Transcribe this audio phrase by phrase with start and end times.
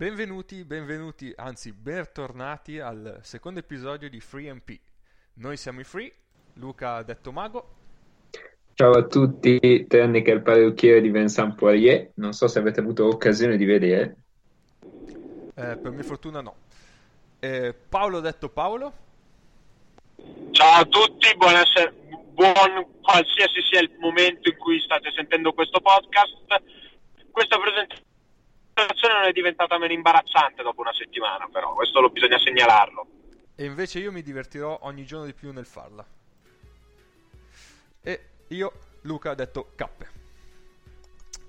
[0.00, 4.70] Benvenuti, benvenuti, anzi bentornati al secondo episodio di FreeMP.
[5.34, 6.10] Noi siamo i Free,
[6.54, 7.74] Luca detto Mago.
[8.72, 12.12] Ciao a tutti, Tenny che è il parrucchiere di Vincent Poirier.
[12.14, 14.16] Non so se avete avuto occasione di vedere.
[15.54, 16.54] Eh, per mia fortuna no.
[17.38, 18.92] Eh, Paolo detto Paolo.
[20.52, 21.92] Ciao a tutti, buonasera,
[22.32, 26.38] buon qualsiasi sia il momento in cui state sentendo questo podcast.
[27.30, 28.08] Questa presentazione
[28.86, 33.06] non è diventata meno imbarazzante dopo una settimana, però questo lo bisogna segnalarlo.
[33.54, 36.06] E invece io mi divertirò ogni giorno di più nel farla.
[38.02, 38.72] E io,
[39.02, 40.08] Luca, ho detto cappe.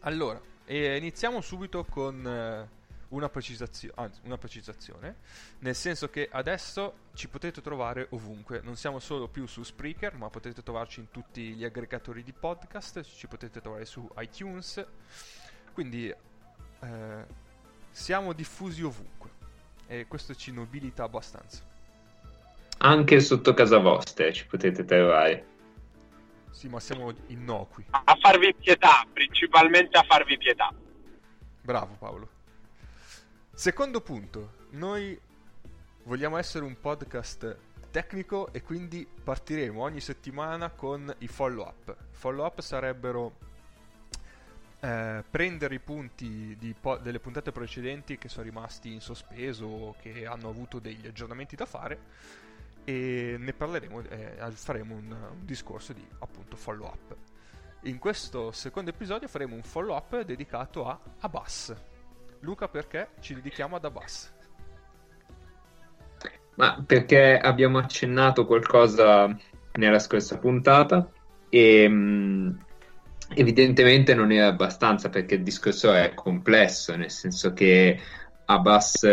[0.02, 2.80] Allora, iniziamo subito con eh,
[3.10, 5.18] una, precisazio- anzi, una precisazione,
[5.60, 10.30] nel senso che adesso ci potete trovare ovunque, non siamo solo più su Spreaker, ma
[10.30, 14.86] potete trovarci in tutti gli aggregatori di podcast, ci potete trovare su iTunes,
[15.74, 16.14] quindi
[16.82, 17.26] eh,
[17.92, 19.30] siamo diffusi ovunque
[19.88, 21.64] e questo ci nobilita abbastanza.
[22.80, 25.46] Anche sotto casa vostra ci potete trovare.
[26.50, 27.86] Sì, ma siamo innocui.
[27.90, 30.74] A farvi pietà, principalmente a farvi pietà.
[31.62, 32.30] Bravo Paolo.
[33.54, 35.20] Secondo punto, noi
[36.04, 37.58] vogliamo essere un podcast
[37.92, 41.96] tecnico e quindi partiremo ogni settimana con i follow up.
[42.12, 43.38] Follow up sarebbero
[44.84, 50.26] eh, prendere i punti po- delle puntate precedenti che sono rimasti in sospeso o che
[50.26, 52.00] hanno avuto degli aggiornamenti da fare
[52.84, 57.16] e ne parleremo, eh, faremo un, un, discorso di appunto follow up.
[57.84, 61.76] In questo secondo episodio faremo un follow up dedicato a Abbas.
[62.40, 64.34] Luca, perché ci dedichiamo ad Abbas?
[66.56, 69.30] Ma perché abbiamo accennato qualcosa
[69.74, 71.08] nella scorsa puntata
[71.50, 72.50] e mh, mm,
[73.34, 78.00] evidentemente non era abbastanza perché il discorso è complesso, nel senso che
[78.46, 79.06] Abbas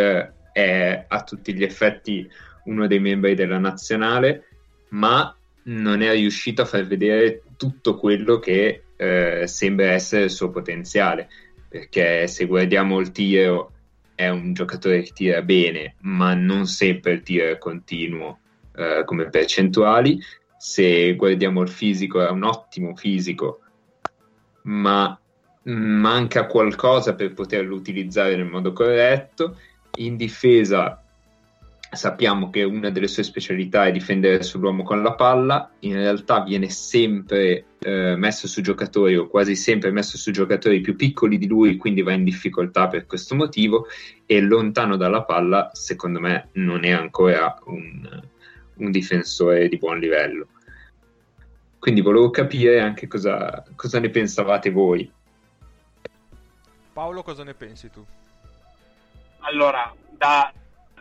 [0.53, 2.29] è a tutti gli effetti
[2.65, 4.45] uno dei membri della nazionale,
[4.91, 5.35] ma
[5.65, 11.29] non è riuscito a far vedere tutto quello che eh, sembra essere il suo potenziale,
[11.69, 13.73] perché se guardiamo il tiro
[14.15, 18.41] è un giocatore che tira bene, ma non sempre il tiro è continuo
[18.75, 20.21] eh, come percentuali.
[20.57, 23.61] Se guardiamo il fisico, è un ottimo fisico,
[24.63, 25.19] ma
[25.65, 29.59] manca qualcosa per poterlo utilizzare nel modo corretto.
[29.97, 31.03] In difesa
[31.91, 36.69] sappiamo che una delle sue specialità è difendere sull'uomo con la palla, in realtà viene
[36.69, 41.77] sempre eh, messo su giocatori o quasi sempre messo su giocatori più piccoli di lui,
[41.77, 43.87] quindi va in difficoltà per questo motivo
[44.27, 48.23] e lontano dalla palla, secondo me, non è ancora un,
[48.77, 50.49] un difensore di buon livello.
[51.79, 55.11] Quindi volevo capire anche cosa, cosa ne pensavate voi.
[56.93, 58.05] Paolo, cosa ne pensi tu?
[59.41, 60.53] Allora, da,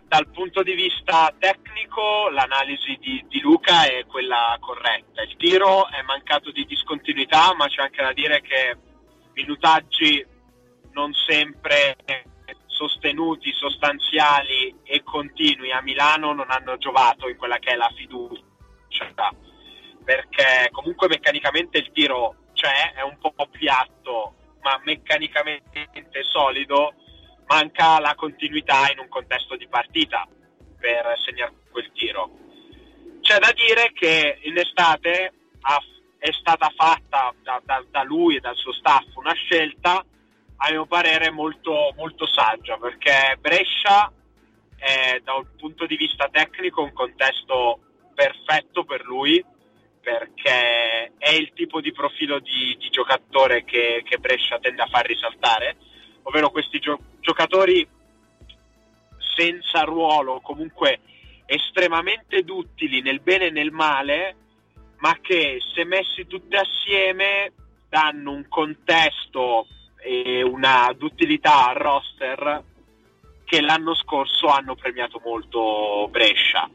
[0.07, 5.23] dal punto di vista tecnico l'analisi di, di, Luca è quella corretta.
[5.23, 8.77] Il tiro è mancato di discontinuità, ma c'è anche da dire che
[9.33, 10.23] minutaggi
[10.91, 11.95] non sempre
[12.67, 19.46] sostenuti, sostanziali e continui a Milano non hanno giovato in quella che è la fiducia
[20.07, 25.89] perché comunque meccanicamente il tiro c'è, è un po' piatto, ma meccanicamente
[26.31, 26.93] solido,
[27.47, 30.25] manca la continuità in un contesto di partita
[30.79, 32.31] per segnare quel tiro.
[33.19, 35.33] C'è da dire che in estate
[36.19, 40.05] è stata fatta da, da, da, lui e dal suo staff una scelta,
[40.55, 44.09] a mio parere, molto, molto saggia, perché Brescia
[44.77, 47.81] è da un punto di vista tecnico un contesto
[48.15, 49.43] perfetto per lui
[50.07, 55.05] perché è il tipo di profilo di, di giocatore che, che, Brescia tende a far
[55.05, 55.75] risaltare,
[56.21, 57.85] ovvero questi gio- giocatori
[59.35, 61.01] senza ruolo, comunque
[61.45, 64.35] estremamente duttili nel bene e nel male,
[64.99, 67.51] ma che se messi tutti assieme
[67.89, 69.67] danno un contesto
[69.97, 72.63] e una duttilità al roster
[73.43, 76.69] che l'anno scorso hanno premiato molto Brescia.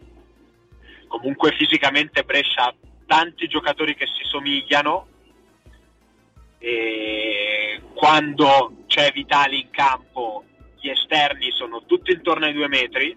[1.07, 2.75] Comunque fisicamente Brescia
[3.13, 5.07] tanti giocatori che si somigliano
[6.57, 10.45] e quando c'è Vitali in campo
[10.81, 13.15] gli esterni sono tutti intorno ai due metri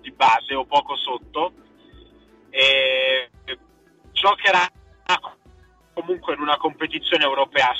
[0.00, 1.52] di base o poco sotto
[2.48, 3.28] e
[4.12, 4.66] giocherà
[5.92, 7.72] comunque in una competizione europea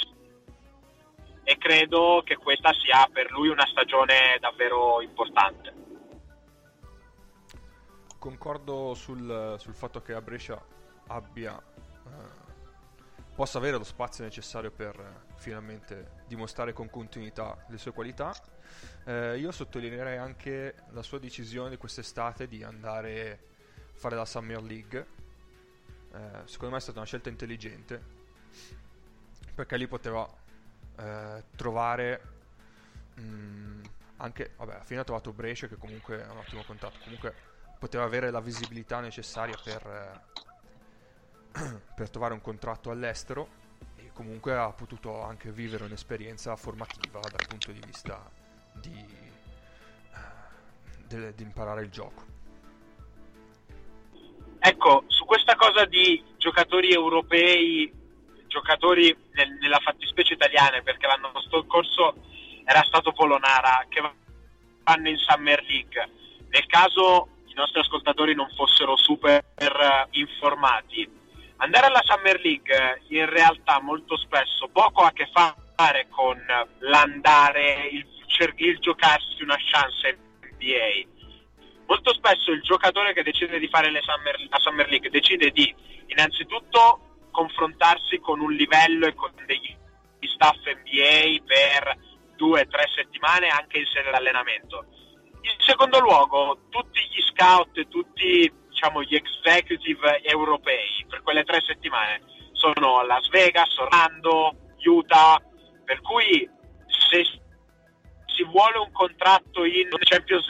[1.45, 5.73] e credo che questa sia per lui una stagione davvero importante.
[8.19, 10.79] Concordo sul, sul fatto che a Brescia
[11.11, 12.49] abbia eh,
[13.35, 18.35] possa avere lo spazio necessario per eh, finalmente dimostrare con continuità le sue qualità.
[19.05, 25.07] Eh, io sottolineerei anche la sua decisione quest'estate di andare a fare la Summer League.
[26.13, 28.19] Eh, secondo me è stata una scelta intelligente
[29.55, 30.39] perché lì poteva
[31.57, 32.21] trovare
[33.15, 33.83] mh, mm,
[34.19, 37.35] anche, vabbè, alla fine ha trovato Brescia che comunque è un ottimo contatto, comunque
[37.79, 40.43] poteva avere la visibilità necessaria per, eh,
[41.95, 43.49] per trovare un contratto all'estero
[43.97, 48.31] e comunque ha potuto anche vivere un'esperienza formativa dal punto di vista
[48.75, 49.07] di,
[51.07, 52.39] de, di imparare il gioco.
[54.63, 57.91] Ecco, su questa cosa di giocatori europei,
[58.47, 61.33] giocatori nel, nella fattispecie italiane, perché l'anno
[61.67, 62.15] scorso
[62.65, 64.03] era stato Polonara, che
[64.85, 66.11] vanno in Summer League.
[66.51, 71.09] Nel caso i nostri ascoltatori non fossero super uh, informati,
[71.61, 76.39] andare alla Summer League eh, in realtà molto spesso poco ha a che fare con
[76.81, 78.07] l'andare, il,
[78.57, 81.19] il giocarsi una chance NBA.
[81.87, 85.75] Molto spesso il giocatore che decide di fare summer, la Summer League decide di
[86.07, 89.77] innanzitutto confrontarsi con un livello e con degli
[90.21, 91.97] staff NBA per
[92.37, 94.85] due o tre settimane anche in sede d'allenamento.
[95.43, 102.23] In secondo luogo, tutti gli scout, tutti diciamo, gli executive europei per quelle tre settimane
[102.53, 105.39] sono a Las Vegas, Orlando, Utah,
[105.85, 106.49] per cui
[106.87, 110.47] se si vuole un contratto in Champions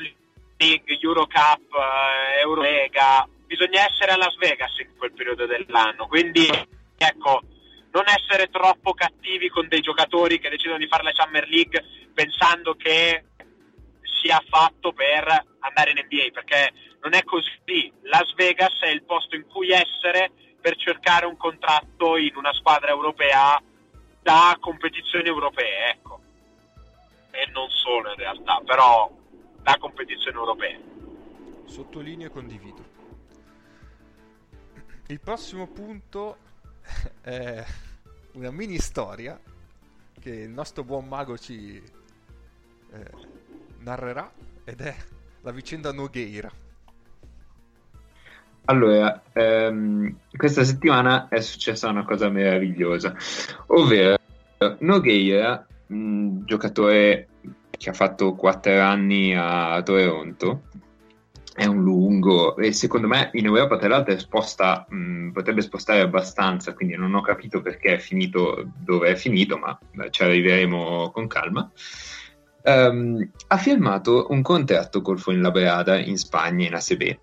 [0.59, 6.07] League, Eurocup, eh, Eurolega, bisogna essere a Las Vegas in quel periodo dell'anno.
[6.07, 6.47] Quindi
[6.97, 7.41] ecco,
[7.91, 11.85] non essere troppo cattivi con dei giocatori che decidono di fare la Summer League
[12.15, 13.25] pensando che
[14.21, 16.73] sia fatto per andare in NBA, perché
[17.03, 17.93] non è così.
[18.03, 20.31] Las Vegas è il posto in cui essere
[20.61, 23.61] per cercare un contratto in una squadra europea
[24.23, 26.21] da competizioni europee, ecco.
[27.31, 29.11] E non solo in realtà, però
[29.63, 30.81] da competizioni europee.
[31.65, 32.99] Sottolineo e condivido.
[35.07, 36.37] Il prossimo punto
[37.23, 37.65] è
[38.33, 39.41] una mini storia
[40.21, 41.83] che il nostro buon mago ci
[42.93, 43.11] eh,
[43.81, 44.31] narrerà
[44.65, 44.95] ed è
[45.43, 46.51] la vicenda Nogueira.
[48.67, 53.15] Allora, ehm, questa settimana è successa una cosa meravigliosa,
[53.67, 54.17] ovvero
[54.79, 57.29] Nogueira, un giocatore
[57.71, 60.63] che ha fatto 4 anni a Toronto,
[61.55, 66.73] è un lungo e secondo me in Europa tra l'altro sposta, mh, potrebbe spostare abbastanza,
[66.75, 69.79] quindi non ho capito perché è finito dove è finito, ma
[70.11, 71.71] ci arriveremo con calma.
[72.63, 77.19] Um, ha firmato un contratto col Fuenlabrada in Spagna, in ACB.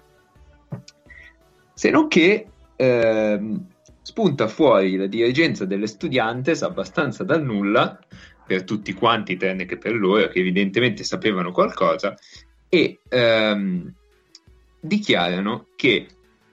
[1.73, 3.67] Se non che ehm,
[4.01, 7.99] spunta fuori la dirigenza delle Studiantes abbastanza dal nulla,
[8.45, 12.15] per tutti quanti, tranne che per loro, che evidentemente sapevano qualcosa,
[12.69, 13.93] e ehm,
[14.79, 16.07] dichiarano che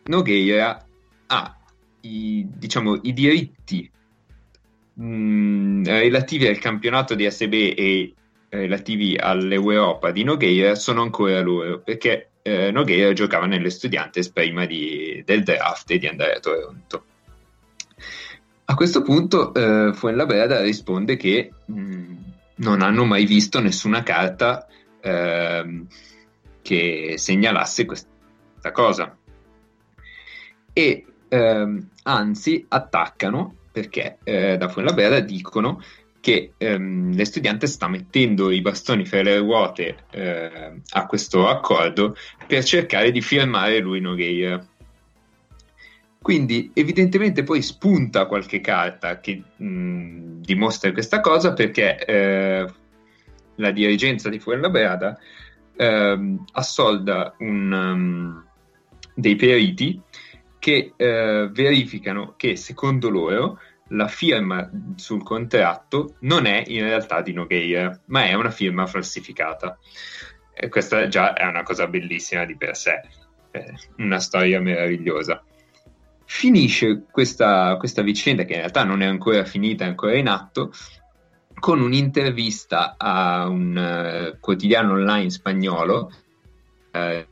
[0.05, 0.85] Nogueira
[1.26, 1.59] ha
[2.00, 3.91] i, diciamo, i diritti
[4.95, 8.14] mh, relativi al campionato di ASB e
[8.54, 15.23] relativi all'Europa di Nogueira sono ancora loro, perché eh, Nogueira giocava nelle Studiantes prima di,
[15.25, 17.04] del draft e di andare a Toronto.
[18.66, 22.14] A questo punto eh, Fuenlabrada risponde che mh, mm,
[22.56, 24.66] non hanno mai visto nessuna carta
[25.00, 25.84] eh,
[26.62, 29.16] che segnalasse questa cosa.
[30.73, 35.82] E ehm, anzi attaccano perché eh, da Fuenlabrada dicono
[36.25, 42.16] che ehm, le studenti sta mettendo i bastoni fra le ruote eh, a questo accordo
[42.47, 44.66] per cercare di firmare lui Nogueira.
[46.23, 52.66] Quindi evidentemente poi spunta qualche carta che mh, dimostra questa cosa perché eh,
[53.57, 55.19] la dirigenza di Fuenlabrada
[55.76, 58.45] eh, assolda un, um,
[59.14, 60.00] dei periti
[60.59, 67.33] che eh, verificano che secondo loro la firma sul contratto non è in realtà di
[67.33, 69.79] Nogueira, ma è una firma falsificata.
[70.55, 73.00] E questa già è una cosa bellissima di per sé,
[73.50, 75.43] eh, una storia meravigliosa.
[76.25, 80.73] Finisce questa, questa vicenda, che in realtà non è ancora finita, è ancora in atto,
[81.59, 83.76] con un'intervista a un
[84.35, 86.12] uh, quotidiano online spagnolo
[86.93, 87.26] uh,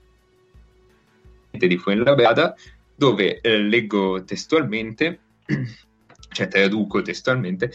[1.50, 2.54] di Fuenlabrada,
[2.94, 5.20] dove uh, leggo testualmente
[6.32, 7.72] cioè traduco testualmente,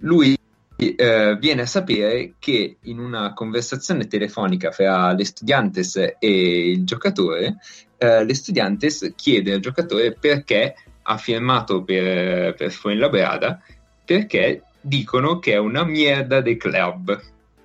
[0.00, 0.36] lui
[0.76, 7.56] eh, viene a sapere che in una conversazione telefonica fra le studiantes e il giocatore,
[7.98, 13.60] eh, le studiantes chiede al giocatore perché ha firmato per, per Fuenlabrada
[14.04, 17.20] perché dicono che è una merda dei club.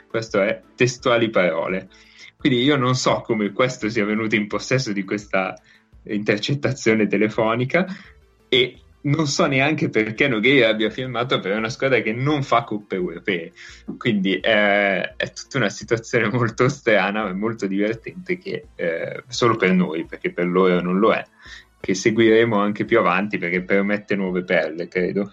[0.07, 1.89] Questo è testuali parole.
[2.37, 5.59] Quindi io non so come questo sia venuto in possesso di questa
[6.03, 7.85] intercettazione telefonica
[8.47, 12.95] e non so neanche perché Nogueira abbia firmato per una squadra che non fa coppe
[12.95, 13.51] europee.
[13.97, 19.71] Quindi è, è tutta una situazione molto strana e molto divertente che eh, solo per
[19.71, 21.25] noi, perché per loro non lo è,
[21.79, 25.31] che seguiremo anche più avanti perché permette nuove perle, credo.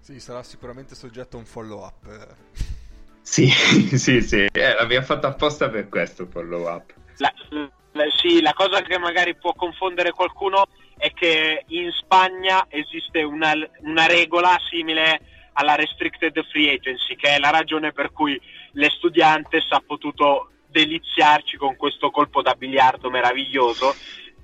[0.00, 2.36] Sì, sarà sicuramente soggetto a un follow up.
[3.28, 3.46] Sì,
[3.92, 6.94] sì, sì, eh, l'abbiamo fatto apposta per questo follow up.
[7.18, 7.30] La,
[7.92, 10.66] la, sì, la cosa che magari può confondere qualcuno
[10.98, 15.20] è che in Spagna esiste una, una regola simile
[15.54, 18.40] alla restricted free agency, che è la ragione per cui
[18.72, 23.94] l'estudiante ha potuto deliziarci con questo colpo da biliardo meraviglioso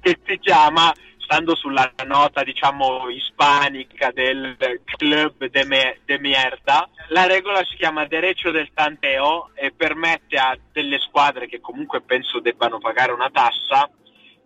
[0.01, 7.27] che si chiama stando sulla nota diciamo ispanica del club de, me, de mierda la
[7.27, 12.79] regola si chiama derecho del tanteo e permette a delle squadre che comunque penso debbano
[12.79, 13.89] pagare una tassa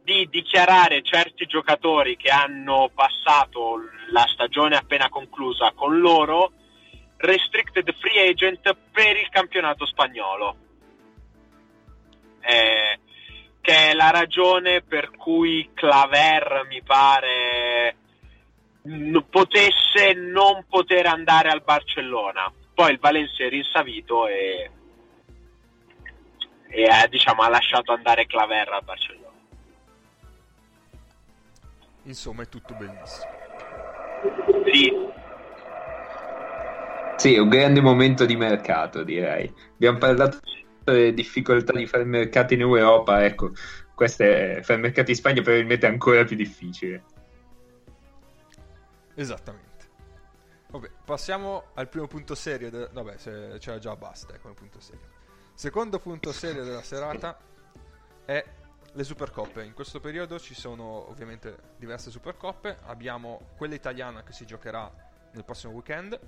[0.08, 6.52] di dichiarare certi giocatori che hanno passato la stagione appena conclusa con loro
[7.18, 10.56] restricted free agent per il campionato spagnolo.
[12.40, 12.98] Eh,
[13.60, 17.96] che è la ragione per cui Claver mi pare
[19.28, 22.50] potesse non poter andare al Barcellona.
[22.72, 24.70] Poi il Valencia è rinsavito e,
[26.70, 29.27] e eh, diciamo, ha lasciato andare Claver al Barcellona.
[32.08, 33.30] Insomma, è tutto bellissimo.
[34.64, 34.92] Sì.
[37.16, 39.52] Sì, è un grande momento di mercato, direi.
[39.74, 40.40] Abbiamo parlato
[40.84, 43.52] delle difficoltà di fare mercati in Europa, ecco,
[43.94, 47.04] questo è, fare mercati in Spagna probabilmente è ancora più difficile.
[49.14, 49.66] Esattamente.
[50.70, 52.70] Vabbè, passiamo al primo punto serio.
[52.70, 52.88] De...
[52.90, 55.16] Vabbè, se c'era già basta eh, come punto serio.
[55.52, 57.36] Secondo punto serio della serata
[58.24, 58.44] è
[58.92, 59.64] le Supercoppe.
[59.64, 62.78] In questo periodo ci sono ovviamente diverse Supercoppe.
[62.86, 64.90] Abbiamo quella italiana che si giocherà
[65.32, 66.18] nel prossimo weekend.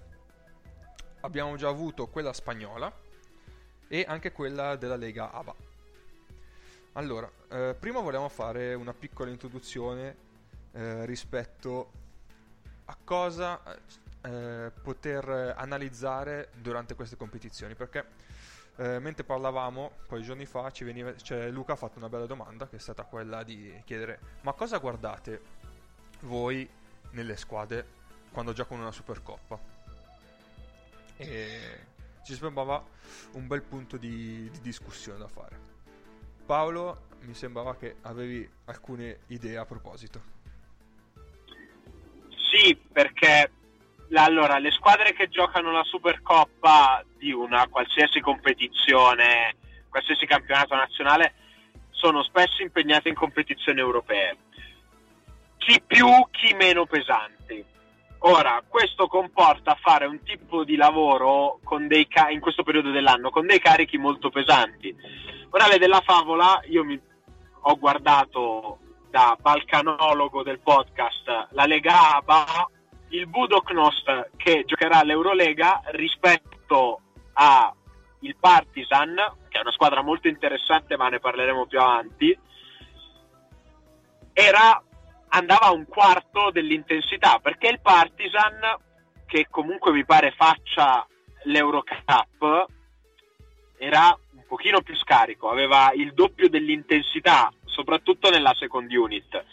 [1.21, 2.93] Abbiamo già avuto quella spagnola
[3.89, 5.55] e anche quella della Lega ABA.
[6.93, 10.17] Allora, eh, prima vogliamo fare una piccola introduzione
[10.73, 11.93] eh, rispetto
[12.87, 13.63] a cosa
[14.23, 18.05] eh, poter analizzare durante queste competizioni, perché
[18.77, 22.77] eh, mentre parlavamo poi giorni fa veniva, cioè Luca ha fatto una bella domanda che
[22.77, 25.43] è stata quella di chiedere ma cosa guardate
[26.21, 26.69] voi
[27.11, 27.99] nelle squadre
[28.33, 29.59] quando giocano una Supercoppa?
[31.17, 31.79] E
[32.25, 32.83] ci sembrava
[33.33, 35.59] un bel punto di, di discussione da fare.
[36.47, 40.39] Paolo mi sembrava che avevi alcune idee a proposito.
[42.51, 43.51] Sì perché
[44.19, 49.55] allora, le squadre che giocano la Supercoppa di una qualsiasi competizione,
[49.89, 51.35] qualsiasi campionato nazionale,
[51.91, 54.37] sono spesso impegnate in competizioni europee.
[55.59, 57.65] Chi più, chi meno pesanti.
[58.23, 61.61] Ora, questo comporta fare un tipo di lavoro
[62.09, 64.95] ca- in questo periodo dell'anno con dei carichi molto pesanti.
[65.51, 67.01] Morale della favola, io mi
[67.63, 72.71] ho guardato da balcanologo del podcast la Lega ABA
[73.11, 77.01] il Budoknost che giocherà all'Eurolega rispetto
[77.35, 77.75] a
[78.21, 79.17] il Partizan,
[79.49, 82.39] che è una squadra molto interessante, ma ne parleremo più avanti,
[84.33, 84.83] era,
[85.29, 88.77] andava a un quarto dell'intensità, perché il Partizan,
[89.27, 91.07] che comunque mi pare faccia
[91.45, 92.67] l'Eurocup,
[93.79, 99.45] era un pochino più scarico, aveva il doppio dell'intensità, soprattutto nella second unit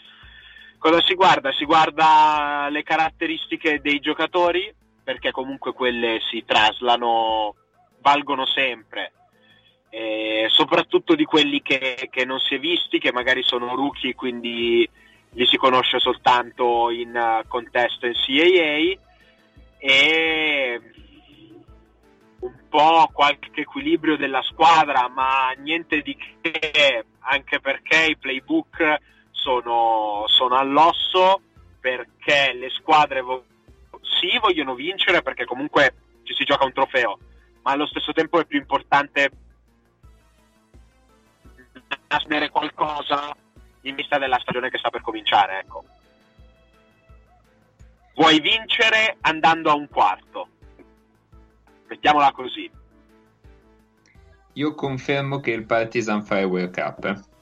[0.78, 1.52] Cosa si guarda?
[1.52, 7.56] Si guarda le caratteristiche dei giocatori, perché comunque quelle si traslano,
[8.00, 9.12] valgono sempre,
[9.90, 14.88] e soprattutto di quelli che, che, non si è visti, che magari sono rookie, quindi
[15.32, 18.98] li si conosce soltanto in uh, contesto NCAA,
[19.78, 20.80] e
[22.40, 29.16] un po' qualche equilibrio della squadra, ma niente di che, anche perché i playbook
[29.48, 31.40] sono, sono all'osso
[31.80, 33.44] perché le squadre vo-
[34.02, 37.18] sì vogliono vincere perché comunque ci si gioca un trofeo,
[37.62, 39.30] ma allo stesso tempo è più importante
[42.08, 43.34] nascere qualcosa
[43.82, 45.60] in vista della stagione che sta per cominciare.
[45.60, 45.84] Ecco.
[48.16, 50.48] Vuoi vincere andando a un quarto,
[51.86, 52.70] mettiamola così.
[54.54, 57.36] Io confermo che il Partizan fa il World Cup.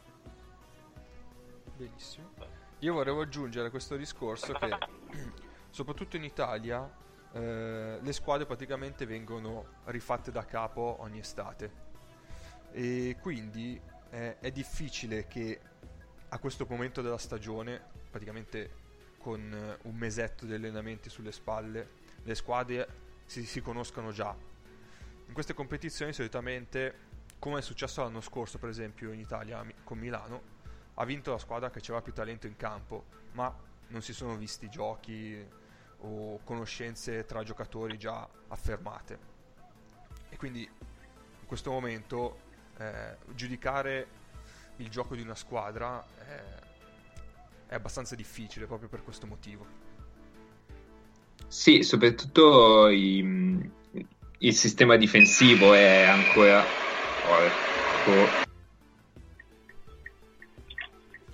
[1.77, 2.31] Benissimo.
[2.79, 4.79] io volevo aggiungere a questo discorso che
[5.69, 6.91] soprattutto in Italia
[7.33, 11.85] eh, le squadre praticamente vengono rifatte da capo ogni estate
[12.73, 13.79] e quindi
[14.09, 15.61] eh, è difficile che
[16.29, 17.81] a questo momento della stagione,
[18.11, 18.85] praticamente
[19.19, 21.89] con eh, un mesetto di allenamenti sulle spalle,
[22.23, 22.89] le squadre
[23.27, 24.35] si, si conoscano già.
[25.27, 26.95] In queste competizioni solitamente,
[27.39, 30.55] come è successo l'anno scorso per esempio in Italia con Milano,
[30.99, 33.55] ha vinto la squadra che aveva più talento in campo, ma
[33.89, 35.45] non si sono visti giochi
[35.99, 39.19] o conoscenze tra giocatori già affermate.
[40.29, 42.39] E quindi in questo momento
[42.79, 44.09] eh, giudicare
[44.77, 46.43] il gioco di una squadra è,
[47.69, 49.85] è abbastanza difficile proprio per questo motivo.
[51.47, 53.71] Sì, soprattutto i,
[54.39, 56.65] il sistema difensivo è ancora...
[57.29, 58.46] Oh, ecco.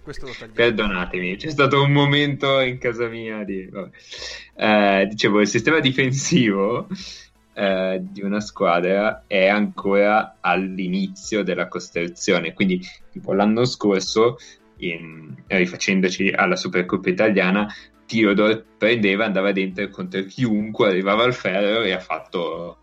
[0.02, 0.52] Questo lo.
[0.52, 3.68] Perdonatemi, c'è stato un momento in casa mia di...
[4.56, 6.88] Eh, dicevo, il sistema difensivo
[7.54, 12.52] eh, di una squadra è ancora all'inizio della costruzione.
[12.52, 12.80] Quindi,
[13.12, 14.38] tipo l'anno scorso,
[14.78, 17.72] in, rifacendoci alla Supercoppa italiana,
[18.06, 22.78] Theodore prendeva, andava dentro contro chiunque arrivava al ferro e ha fatto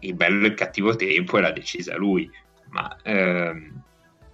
[0.00, 2.30] il bello e il cattivo tempo e l'ha decisa lui.
[2.68, 3.82] Ma ehm,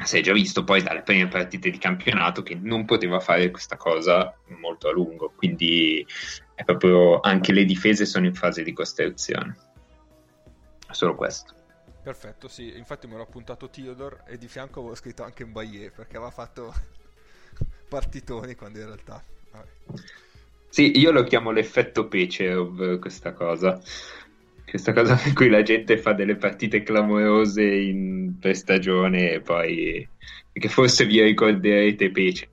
[0.05, 3.77] si è già visto poi dalle prime partite di campionato che non poteva fare questa
[3.77, 5.33] cosa molto a lungo.
[5.37, 6.07] Quindi
[6.55, 9.57] è proprio anche le difese sono in fase di costruzione.
[10.91, 11.55] Solo questo.
[12.03, 16.17] Perfetto, sì, infatti mi ero appuntato Theodore e di fianco avevo scritto anche Mbaye perché
[16.17, 16.75] aveva fatto
[17.89, 19.23] partitoni quando in realtà...
[19.53, 19.69] Vabbè.
[20.69, 23.79] Sì, io lo chiamo l'effetto Pecerov questa cosa.
[24.73, 30.09] Questa cosa per cui la gente fa delle partite clamorose in pre-stagione e poi...
[30.51, 32.51] Perché forse vi ricorderete Pecerov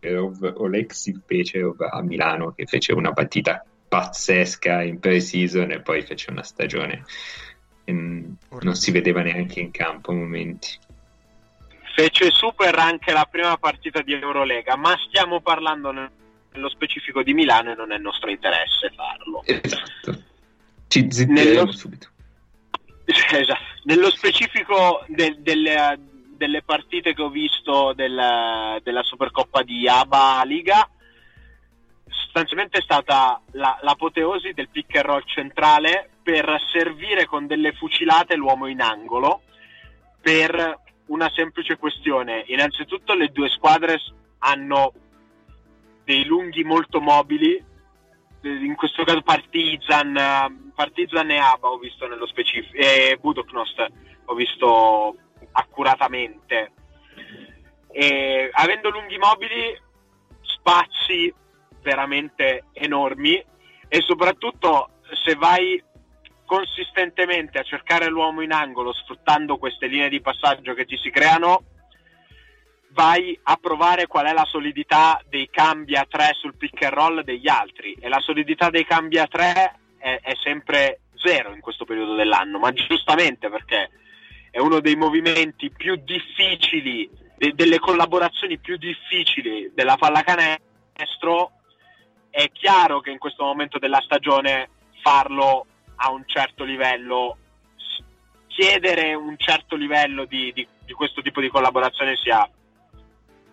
[0.00, 6.30] Pecherov, Oleksiy Pecherov a Milano che fece una partita pazzesca in pre-season e poi fece
[6.30, 7.04] una stagione
[7.84, 10.78] che non si vedeva neanche in campo a momenti.
[11.94, 17.72] Fece super anche la prima partita di Eurolega, ma stiamo parlando nello specifico di Milano
[17.72, 19.42] e non è nostro interesse farlo.
[19.44, 20.28] Esatto.
[20.90, 21.72] Ci zitteremo nello...
[21.72, 22.08] subito.
[23.32, 23.60] Esatto.
[23.84, 25.98] Nello specifico del, del,
[26.36, 30.88] delle partite che ho visto del, della Supercoppa di ABA Liga
[32.10, 38.36] sostanzialmente è stata la, l'apoteosi del pick and roll centrale per servire con delle fucilate
[38.36, 39.42] l'uomo in angolo
[40.20, 42.44] per una semplice questione.
[42.46, 43.98] Innanzitutto le due squadre
[44.38, 44.92] hanno
[46.04, 47.62] dei lunghi molto mobili,
[48.42, 53.86] in questo caso Partizan, Partizan e Aba ho visto nello specifico, e Budoknost
[54.24, 55.16] ho visto
[55.52, 56.72] accuratamente.
[57.92, 59.78] E, avendo lunghi mobili,
[60.40, 61.32] spazi
[61.82, 63.42] veramente enormi
[63.88, 64.90] e soprattutto
[65.24, 65.82] se vai
[66.44, 71.62] consistentemente a cercare l'uomo in angolo sfruttando queste linee di passaggio che ti si creano,
[72.92, 77.20] vai a provare qual è la solidità dei cambi a 3 sul pick and roll
[77.22, 77.96] degli altri.
[78.00, 82.58] E la solidità dei cambi a 3 è, è sempre zero in questo periodo dell'anno,
[82.58, 83.90] ma giustamente perché
[84.50, 91.52] è uno dei movimenti più difficili, de- delle collaborazioni più difficili della pallacanestro,
[92.30, 94.70] è chiaro che in questo momento della stagione
[95.02, 97.36] farlo a un certo livello,
[98.48, 102.48] chiedere un certo livello di, di, di questo tipo di collaborazione sia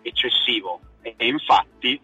[0.02, 2.00] eccessivo e, e infatti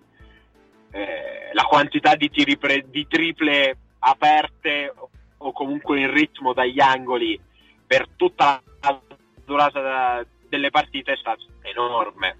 [0.90, 4.92] eh, la quantità di, tiri pre, di triple aperte
[5.36, 7.38] o comunque in ritmo dagli angoli
[7.86, 9.00] per tutta la
[9.44, 12.38] durata delle partite è stata enorme.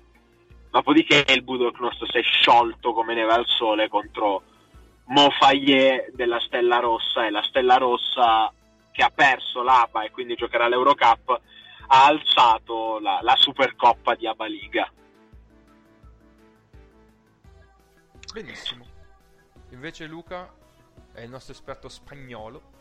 [0.71, 4.43] Dopodiché il Budoknost si è sciolto come neve al sole contro
[5.07, 8.53] Mofaye della Stella Rossa e la Stella Rossa
[8.90, 11.40] che ha perso l'APA e quindi giocherà l'Eurocup
[11.87, 14.90] ha alzato la, la Supercoppa di Aba Liga.
[18.35, 18.85] Benissimo.
[19.70, 20.53] Invece Luca
[21.14, 22.75] è il nostro esperto spagnolo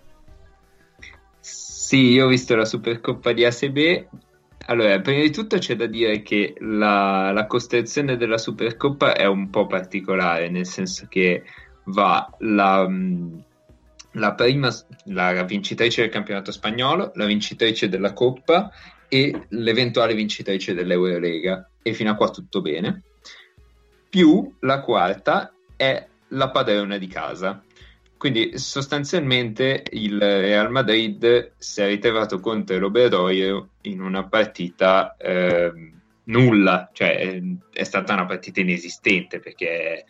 [1.44, 4.06] sì, io ho visto la Supercoppa di ASB.
[4.68, 9.50] Allora, prima di tutto c'è da dire che la, la costruzione della Supercoppa è un
[9.50, 11.44] po' particolare, nel senso che
[11.88, 12.90] va la,
[14.12, 14.74] la prima,
[15.08, 18.72] la vincitrice del campionato spagnolo, la vincitrice della Coppa
[19.10, 21.70] e l'eventuale vincitrice dell'Eurolega.
[21.82, 23.04] E fino a qua tutto bene.
[24.14, 27.64] Più la quarta è la padrona di casa.
[28.16, 35.72] Quindi sostanzialmente il Real Madrid si è ritrovato contro l'Oberoio in una partita eh,
[36.26, 40.06] nulla, cioè è stata una partita inesistente perché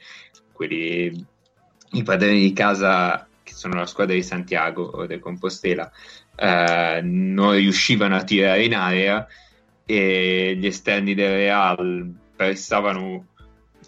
[0.51, 1.25] quelli,
[1.91, 5.89] i padroni di casa che sono la squadra di Santiago o del Compostela
[6.35, 9.25] eh, non riuscivano a tirare in area
[9.85, 13.27] e gli esterni del Real pressavano,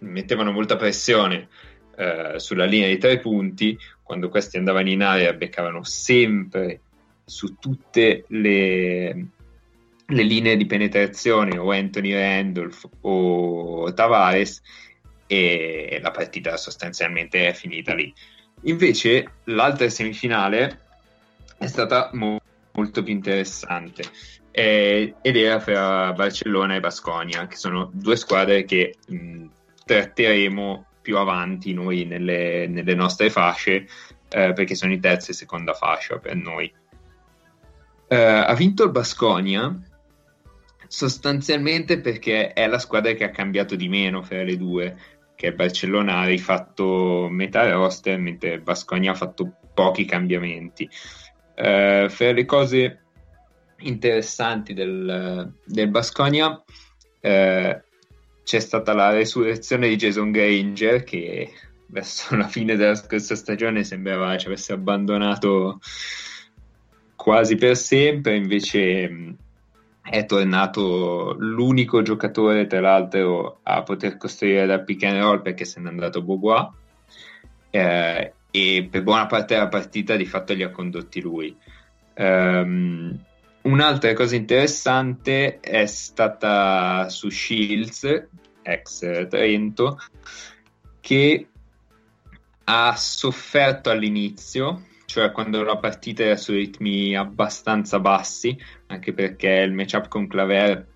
[0.02, 1.48] mettevano molta pressione
[1.96, 6.82] eh, sulla linea di tre punti, quando questi andavano in area beccavano sempre
[7.26, 9.26] su tutte le,
[10.06, 14.62] le linee di penetrazione o Anthony Randolph o Tavares
[15.28, 18.14] e la partita sostanzialmente è finita lì.
[18.64, 20.82] Invece l'altra semifinale
[21.58, 22.40] è stata mo-
[22.74, 24.04] molto più interessante
[24.52, 29.46] eh, ed era fra Barcellona e Basconia, che sono due squadre che mh,
[29.86, 33.88] tratteremo più avanti noi nelle, nelle nostre fasce,
[34.30, 36.74] eh, perché sono in terza e seconda fascia per noi.
[38.08, 39.80] Eh, ha vinto il Basconia
[40.88, 44.98] sostanzialmente perché è la squadra che ha cambiato di meno fra le due,
[45.36, 50.90] che Barcellona ha rifatto metà roster, mentre il Basconia ha fatto pochi cambiamenti.
[51.56, 53.02] Eh, fra le cose
[53.80, 56.64] interessanti del, del Basconia
[57.20, 57.84] eh,
[58.46, 61.52] c'è stata la resurrezione di Jason Granger che
[61.88, 65.80] verso la fine della scorsa stagione sembrava ci avesse abbandonato
[67.16, 69.36] quasi per sempre, invece
[70.04, 75.80] è tornato l'unico giocatore tra l'altro a poter costruire dal pick and roll perché se
[75.80, 76.70] n'è andato Bobois
[77.72, 81.58] eh, e per buona parte della partita di fatto li ha condotti lui.
[82.18, 83.20] Um,
[83.66, 88.28] Un'altra cosa interessante è stata su Shields,
[88.62, 90.00] ex Trento,
[91.02, 91.48] che
[92.66, 99.74] ha sofferto all'inizio, cioè quando la partita era su ritmi abbastanza bassi, anche perché il
[99.74, 100.88] matchup con Claver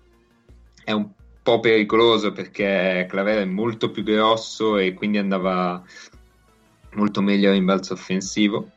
[0.84, 1.10] è un
[1.42, 5.82] po' pericoloso perché Claver è molto più grosso e quindi andava
[6.92, 8.70] molto meglio a rimbalzo offensivo.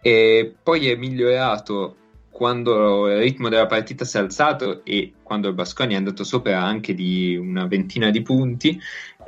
[0.00, 1.98] E poi è migliorato
[2.36, 6.60] quando il ritmo della partita si è alzato e quando il Basconi è andato sopra
[6.60, 8.78] anche di una ventina di punti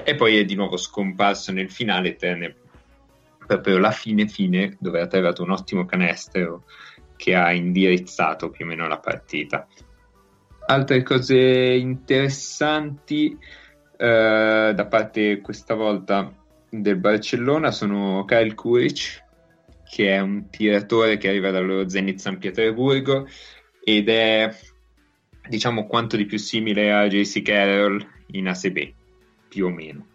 [0.05, 2.55] e poi è di nuovo scomparso nel finale tenne
[3.47, 6.65] proprio la fine fine dove ha tirato un ottimo canestro
[7.17, 9.67] che ha indirizzato più o meno la partita.
[10.67, 13.39] Altre cose interessanti
[13.97, 16.31] eh, da parte questa volta
[16.69, 19.25] del Barcellona sono Kyle Kuric
[19.89, 23.27] che è un tiratore che arriva dallo Zenit San Pietroburgo
[23.83, 24.55] ed è
[25.49, 28.93] diciamo quanto di più simile a JC Carroll in ACB,
[29.49, 30.07] più o meno.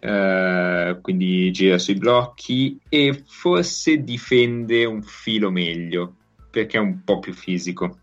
[0.00, 6.16] Uh, quindi gira sui blocchi e forse difende un filo meglio
[6.50, 7.98] perché è un po' più fisico.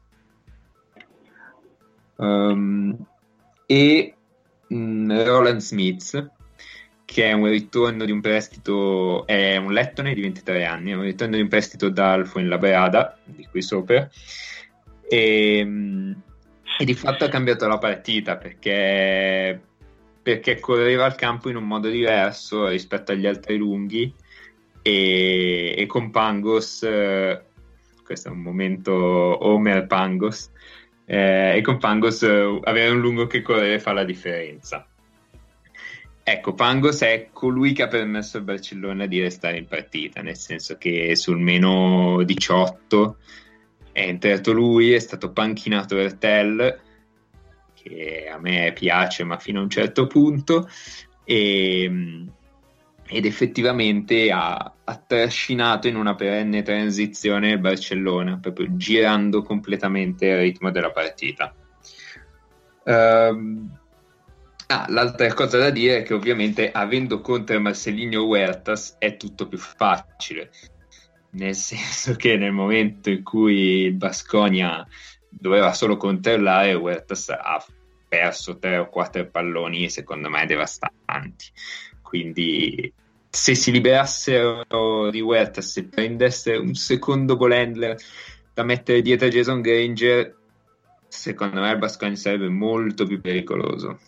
[2.16, 2.98] Um,
[3.66, 4.16] e
[4.68, 6.32] mh, mm, Roland Smith
[7.12, 11.02] che è un ritorno di un prestito, è un lettone di 23 anni, è un
[11.02, 14.10] ritorno di un prestito dal Fuenlabrada, di qui sopra,
[15.10, 15.60] e,
[16.80, 19.60] e, di fatto ha cambiato la partita perché,
[20.22, 24.14] perché correva al campo in un modo diverso rispetto agli altri lunghi
[24.82, 26.80] e, e con Pangos,
[28.06, 30.50] questo è un momento Homer Pangos,
[31.04, 34.86] eh, e con Pangos avere un lungo che corre fa la differenza
[36.24, 40.78] Ecco, Pangos è colui che ha permesso al Barcellona di restare in partita, nel senso
[40.78, 43.18] che sul meno 18
[43.92, 46.80] è entrato lui, è stato panchinato Ertel,
[47.74, 50.70] che a me piace ma fino a un certo punto,
[51.24, 52.28] e,
[53.08, 60.38] ed effettivamente ha, ha, trascinato in una perenne transizione il Barcellona, proprio girando completamente il
[60.38, 61.54] ritmo della partita.
[62.84, 63.80] Uh,
[64.74, 69.58] Ah, l'altra cosa da dire è che ovviamente avendo contro Marcelino Huertas è tutto più
[69.58, 70.50] facile,
[71.32, 74.88] nel senso che nel momento in cui il Basconia
[75.28, 77.62] doveva solo controllare, Huertas ha
[78.08, 81.48] perso tre o quattro palloni secondo me devastanti.
[82.02, 82.94] Quindi
[83.30, 87.98] se si liberassero di Huertas e prendesse un secondo ball handler
[88.54, 90.34] da mettere dietro Jason Granger,
[91.10, 94.00] secondo me il Basconia sarebbe molto più pericoloso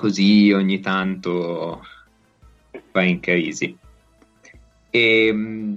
[0.00, 1.84] così ogni tanto
[2.90, 3.76] va in crisi.
[4.88, 5.76] E, ehm,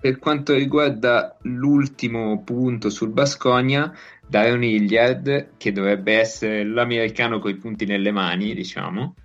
[0.00, 3.92] per quanto riguarda l'ultimo punto sul Basconia,
[4.24, 9.16] Daron Hilliard, che dovrebbe essere l'americano con i punti nelle mani, diciamo,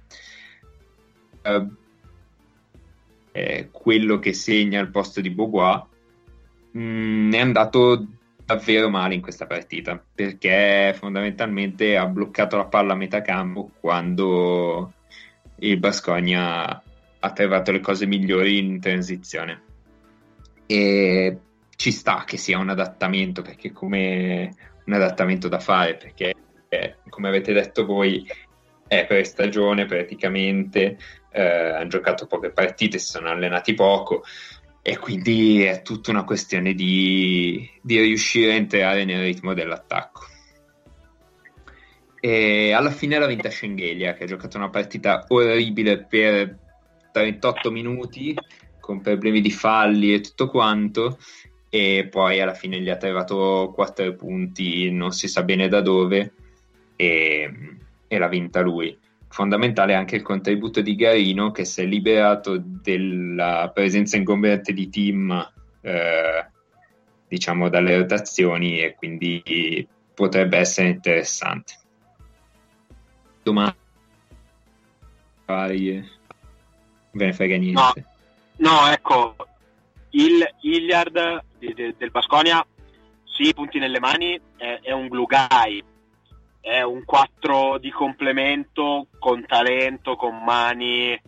[3.31, 5.83] eh, quello che segna al posto di Beaubois,
[6.71, 8.07] mh, mm, è andato
[8.49, 14.93] davvero male in questa partita perché fondamentalmente ha bloccato la palla a metà campo quando
[15.57, 16.81] il Bascogna
[17.19, 19.61] ha trovato le cose migliori in transizione.
[20.65, 21.37] E
[21.75, 26.33] ci sta che sia un adattamento perché come un adattamento da fare perché
[27.07, 28.27] come avete detto voi
[28.87, 30.97] è per stagione praticamente
[31.31, 34.23] eh, hanno giocato poche partite si sono allenati poco
[34.89, 40.21] e quindi è tutta una questione di, di riuscire a entrare nel ritmo dell'attacco.
[42.19, 46.57] E alla fine l'ha vinta Schengelia, che ha giocato una partita orribile per
[47.11, 48.35] 38 minuti,
[48.79, 51.19] con problemi di falli e tutto quanto,
[51.69, 56.33] e poi alla fine gli ha trovato 4 punti, non si sa bene da dove,
[56.95, 57.53] e,
[58.07, 58.97] e l'ha vinta lui
[59.29, 65.51] fondamentale anche il contributo di Garino che si è liberato della presenza ingombente di team
[65.81, 66.47] eh,
[67.27, 71.77] diciamo dalle rotazioni e quindi potrebbe essere interessante.
[73.43, 73.75] Domani
[77.11, 78.05] ve ne frega niente.
[78.57, 79.35] No, no ecco
[80.11, 82.65] il Hilliard del Basconia
[83.23, 85.83] sì punti nelle mani è, è un glue guy
[86.61, 91.19] è un 4 di complemento con talento, con mani,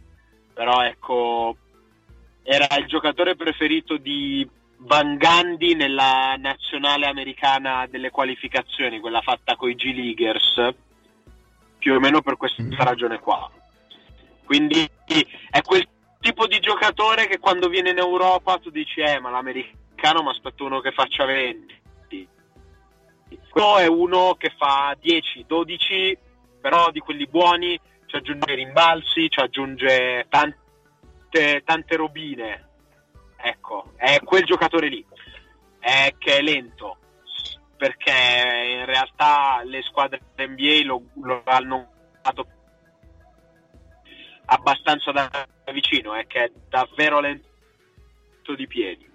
[0.54, 1.56] però ecco,
[2.44, 9.70] era il giocatore preferito di Van Gandhi nella nazionale americana delle qualificazioni, quella fatta con
[9.70, 10.74] i G-Leaguers,
[11.78, 12.74] più o meno per questa mm.
[12.78, 13.50] ragione qua.
[14.44, 14.88] Quindi
[15.50, 15.88] è quel
[16.20, 20.65] tipo di giocatore che quando viene in Europa tu dici, eh, ma l'americano mi aspetto
[20.65, 21.81] uno che faccia 20
[23.50, 26.17] quello è uno che fa 10, 12,
[26.60, 32.70] però di quelli buoni ci aggiunge rimbalzi, ci aggiunge tante, tante robine.
[33.38, 35.06] Ecco, è quel giocatore lì,
[35.80, 36.98] è che è lento,
[37.76, 41.89] perché in realtà le squadre NBA lo, lo hanno
[42.22, 42.48] fatto
[44.46, 45.30] abbastanza da
[45.72, 47.50] vicino, è che è davvero lento
[48.56, 49.11] di piedi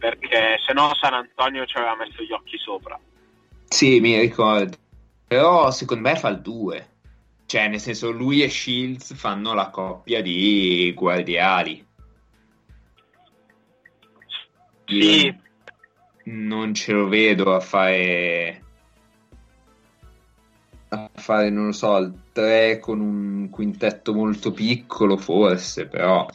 [0.00, 2.98] perché se no San Antonio ci aveva messo gli occhi sopra.
[3.68, 4.76] Sì, mi ricordo.
[5.28, 6.88] Però secondo me fa il 2.
[7.44, 11.86] Cioè, nel senso, lui e Shields fanno la coppia di guardiali.
[14.86, 15.26] Sì.
[15.26, 15.36] Io
[16.24, 18.64] non ce lo vedo a fare
[20.88, 26.26] a fare, non lo so, il 3 con un quintetto molto piccolo, forse, però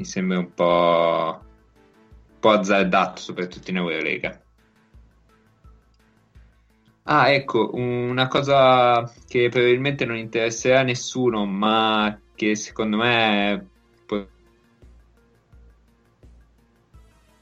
[0.00, 4.40] mi sembra un po', un po' azzardato, soprattutto in Eurolega.
[7.02, 13.66] Ah, ecco, una cosa che probabilmente non interesserà a nessuno, ma che secondo me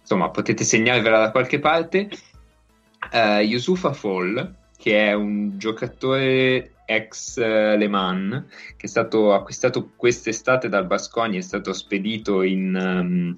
[0.01, 2.09] insomma potete segnarvela da qualche parte.
[3.13, 8.45] Uh, Yusufa Fall, che è un giocatore ex eh, Le Mans,
[8.77, 13.37] che è stato acquistato quest'estate dal Bascogna, è stato spedito in, um,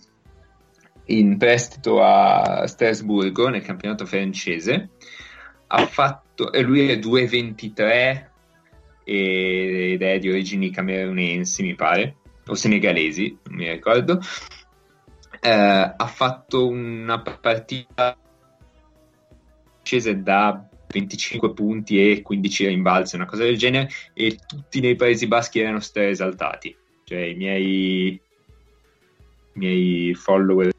[1.07, 4.91] in prestito a Strasburgo nel campionato francese.
[5.67, 8.29] Ha fatto, lui è 2,23
[9.03, 14.21] ed è di origini camerunensi, mi pare, o senegalesi, non mi ricordo.
[15.41, 18.17] Eh, ha fatto una partita
[19.83, 25.27] scese da 25 punti e 15 rimbalzi, una cosa del genere, e tutti nei Paesi
[25.27, 26.77] Baschi erano esaltati.
[27.05, 28.21] Cioè i miei, i
[29.55, 30.73] miei follower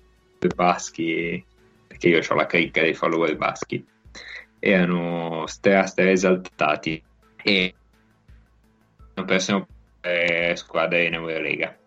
[0.56, 1.44] baschi,
[1.88, 3.86] perché io ho la cricca dei follower baschi,
[4.60, 7.02] erano stra, stra esaltati
[7.44, 7.74] e
[9.16, 9.68] non perso
[10.00, 11.78] per squadre in Eurolega.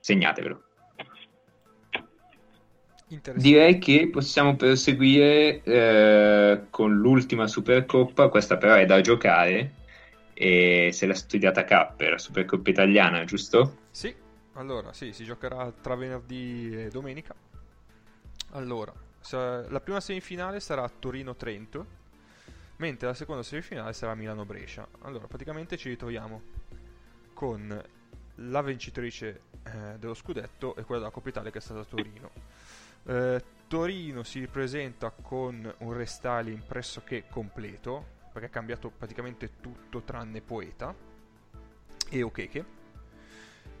[0.00, 0.69] Segnatevelo.
[3.34, 9.72] Direi che possiamo proseguire eh, con l'ultima Supercoppa, questa però è da giocare
[10.32, 13.78] e se l'ha studiata K, la Supercoppa italiana, giusto?
[13.90, 14.14] Sì,
[14.52, 17.34] allora sì, si giocherà tra venerdì e domenica.
[18.52, 18.92] Allora,
[19.30, 21.86] la prima semifinale sarà Torino-Trento,
[22.76, 24.86] mentre la seconda semifinale sarà Milano-Brescia.
[25.00, 26.42] Allora, praticamente ci ritroviamo
[27.34, 27.82] con
[28.36, 32.30] la vincitrice eh, dello scudetto e quella della Coppa Italia che è stata Torino.
[33.04, 40.40] Eh, Torino si presenta con un restyling pressoché completo, perché ha cambiato praticamente tutto tranne
[40.40, 40.94] Poeta
[42.08, 42.64] e Okeke.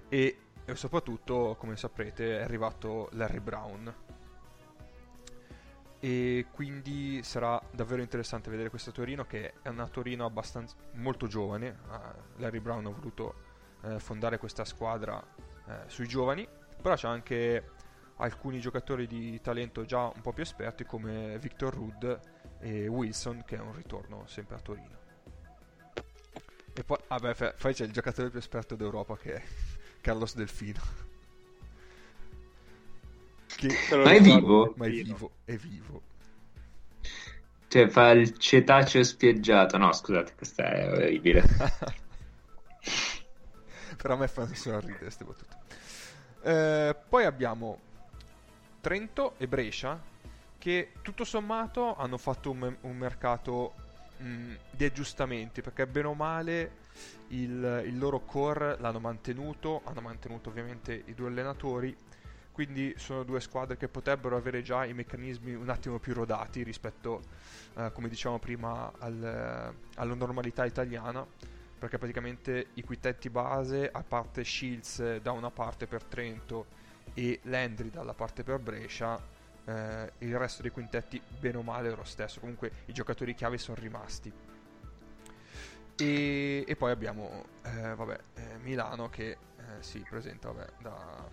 [0.08, 3.94] E, e soprattutto, come saprete, è arrivato Larry Brown.
[6.02, 11.78] E quindi sarà davvero interessante vedere questa Torino, che è una Torino abbastanza molto giovane.
[11.88, 13.34] Uh, Larry Brown ha voluto
[13.82, 16.48] uh, fondare questa squadra uh, sui giovani,
[16.80, 17.72] però c'è anche
[18.20, 22.04] alcuni giocatori di talento già un po' più esperti come Victor Rudd
[22.60, 24.98] e Wilson che è un ritorno sempre a Torino.
[26.72, 29.42] E poi, vabbè, ah poi c'è il giocatore più esperto d'Europa che è
[30.00, 30.80] Carlos Delfino.
[33.60, 33.68] Che...
[33.96, 34.72] Ma è vivo?
[34.76, 36.02] Ma è vivo, è vivo.
[37.68, 39.76] Cioè, fa il cetaceo spiaggiato.
[39.76, 41.42] No, scusate, questa è orribile.
[44.00, 45.58] Però a me fanno solo ridere queste battute.
[46.42, 47.78] Eh, poi abbiamo
[48.80, 50.00] Trento e Brescia
[50.56, 53.74] che tutto sommato hanno fatto un, un mercato
[54.16, 56.78] mh, di aggiustamenti perché bene o male
[57.28, 61.96] il, il, loro core l'hanno mantenuto, hanno mantenuto ovviamente i due allenatori,
[62.52, 67.22] quindi sono due squadre che potrebbero avere già i meccanismi un attimo più rodati rispetto,
[67.76, 71.26] eh, come dicevamo prima, al, alla normalità italiana
[71.78, 76.78] perché praticamente i quintetti base, a parte Shields da una parte per Trento
[77.14, 79.20] e Landry dalla parte per Brescia,
[79.64, 83.58] eh, il resto dei quintetti bene o male è lo stesso, comunque i giocatori chiave
[83.58, 84.32] sono rimasti.
[85.96, 89.36] E, e poi abbiamo eh, vabbè, eh, Milano che eh,
[89.80, 91.28] si presenta vabbè, da,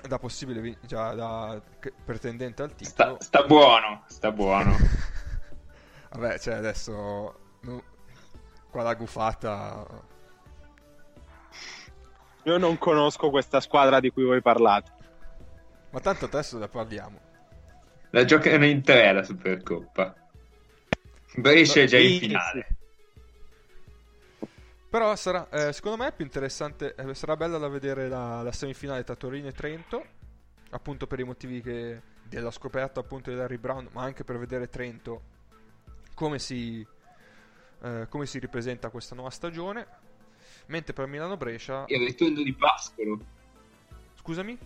[0.08, 1.62] da possibile già da
[2.04, 3.16] pretendente al titolo.
[3.20, 4.76] Sta, sta buono, sta buono.
[6.10, 7.82] vabbè, cioè adesso No,
[8.70, 9.84] qua la gufata.
[12.46, 14.92] Io non conosco questa squadra di cui voi parlate.
[15.90, 17.18] Ma tanto adesso ne parliamo.
[18.10, 20.14] La giocano in tre la Supercoppa.
[21.34, 22.76] Brescia è già in finale.
[24.88, 28.52] Però sarà, eh, secondo me è più interessante, eh, sarà bella da vedere la, la,
[28.52, 30.04] semifinale tra Torino e Trento,
[30.70, 34.68] appunto per i motivi che, della scoperta appunto di Larry Brown, ma anche per vedere
[34.68, 35.22] Trento
[36.14, 36.86] come si,
[37.82, 40.04] eh, come si ripresenta questa nuova stagione.
[40.66, 41.84] Mentre per Milano-Brescia...
[41.88, 43.18] Il ritorno di Pascolo.
[44.16, 44.58] Scusami?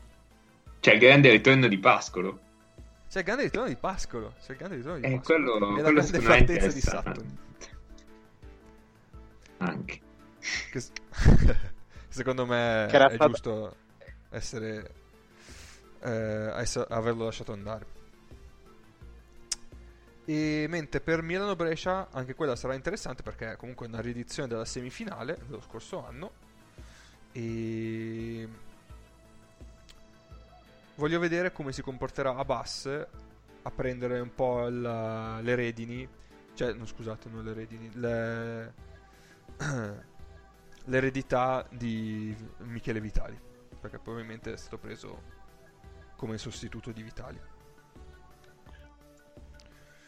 [0.80, 2.40] C'è il grande ritorno di Pascolo.
[3.08, 4.34] C'è il grande ritorno di Pascolo.
[4.40, 5.58] C'è il grande ritorno di eh, Pascolo.
[5.58, 7.38] Quello, e la grande partenza di Sutton.
[9.58, 10.00] Anche.
[10.70, 10.80] Che,
[12.08, 13.26] secondo me è stato...
[13.26, 13.76] giusto
[14.30, 14.94] essere,
[16.00, 17.98] eh, essere, averlo lasciato andare.
[20.30, 25.36] E mentre per Milano-Brescia anche quella sarà interessante perché è comunque una riedizione della semifinale
[25.44, 26.30] dello scorso anno.
[27.32, 28.48] E
[30.94, 33.06] voglio vedere come si comporterà Abbas
[33.62, 36.08] a prendere un po' la, le redini.
[36.54, 37.90] Cioè, no, scusate, non le redini.
[37.94, 38.74] Le,
[40.84, 43.36] l'eredità di Michele Vitali.
[43.80, 45.22] Perché probabilmente è stato preso
[46.14, 47.49] come sostituto di Vitali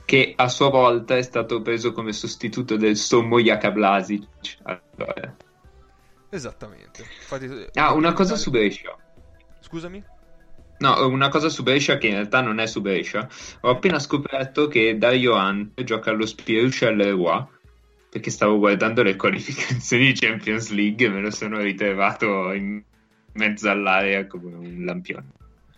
[0.04, 4.58] che a sua volta è stato preso come sostituto del sommo Jakablasic.
[4.62, 5.36] Allora.
[6.30, 7.02] Esattamente.
[7.02, 8.96] Infatti, ah, una cosa su Brescia.
[9.60, 10.02] Scusami?
[10.78, 13.28] No, una cosa su Brescia che in realtà non è su Brescia.
[13.60, 17.46] Ho appena scoperto che Dario Ant gioca allo Spiritual Charleroi
[18.12, 22.82] perché stavo guardando le qualificazioni di Champions League e me lo sono ritrovato in
[23.32, 25.32] mezzo all'area come un lampione.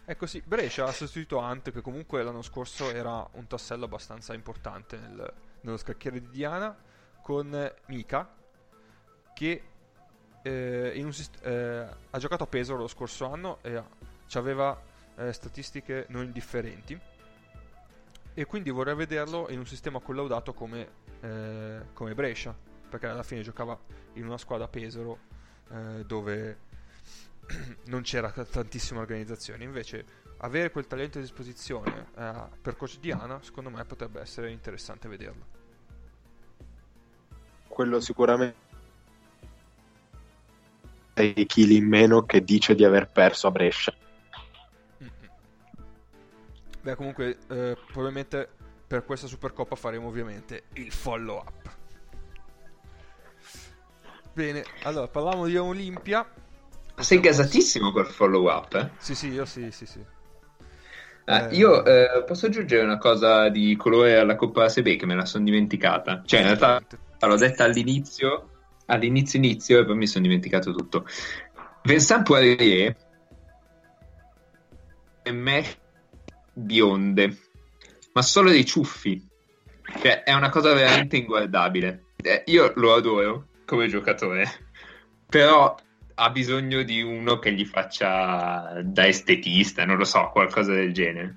[0.06, 4.98] Ecco sì, Brescia ha sostituito Ant che comunque l'anno scorso era un tassello abbastanza importante
[4.98, 6.76] nel, nello scacchiere di Diana
[7.22, 8.30] con Mika
[9.32, 9.62] che
[10.42, 13.82] eh, un, eh, ha giocato a Pesaro lo scorso anno e
[14.34, 14.78] aveva
[15.16, 17.00] eh, statistiche non indifferenti.
[18.34, 20.88] E quindi vorrei vederlo in un sistema collaudato come,
[21.20, 22.54] eh, come Brescia
[22.94, 23.76] perché alla fine giocava
[24.14, 25.18] in una squadra Pesaro
[25.70, 26.58] eh, dove
[27.86, 29.64] non c'era tantissima organizzazione.
[29.64, 30.04] Invece,
[30.38, 35.62] avere quel talento a disposizione eh, per coach Diana, secondo me potrebbe essere interessante vederlo.
[37.68, 38.62] Quello sicuramente
[41.22, 43.94] i chili in meno che dice di aver perso a Brescia.
[46.82, 48.48] Beh, comunque, eh, probabilmente
[48.86, 51.76] per questa Supercoppa faremo ovviamente il follow up.
[54.32, 56.28] Bene, allora parliamo di Olimpia
[56.96, 58.90] ma sei gasatissimo col follow up, eh?
[58.98, 60.00] Sì, sì, io sì, sì, sì.
[61.26, 61.56] Eh, eh...
[61.56, 65.44] Io eh, posso aggiungere una cosa di colore alla Coppa ASB che me la sono
[65.44, 66.22] dimenticata.
[66.24, 66.80] Cioè, in realtà
[67.26, 68.50] l'ho detta all'inizio,
[68.86, 71.06] all'inizio inizio e poi mi sono dimenticato tutto.
[71.82, 72.96] Vincent Poirier
[75.22, 75.78] e mesh
[76.52, 77.38] bionde,
[78.12, 79.26] ma solo dei ciuffi.
[80.00, 82.06] Cioè, è una cosa veramente inguardabile.
[82.22, 84.46] Eh, io lo adoro come giocatore,
[85.28, 85.74] però
[86.14, 91.36] ha bisogno di uno che gli faccia da estetista, non lo so, qualcosa del genere.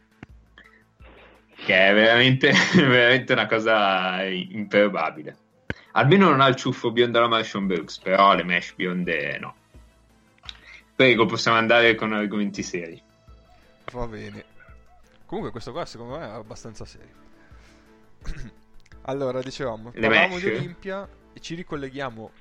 [1.56, 5.38] Che è veramente, veramente una cosa improbabile.
[5.94, 9.56] Almeno non ha il ciuffo biondo alla Marshall Brooks, però le mesh bionde no.
[10.96, 13.02] Prego, possiamo andare con argomenti seri.
[13.92, 14.44] Va bene.
[15.26, 17.26] Comunque questo qua secondo me è abbastanza serio.
[19.04, 20.44] allora, dicevamo, Le parlavamo match?
[20.44, 22.32] di Olimpia e ci ricolleghiamo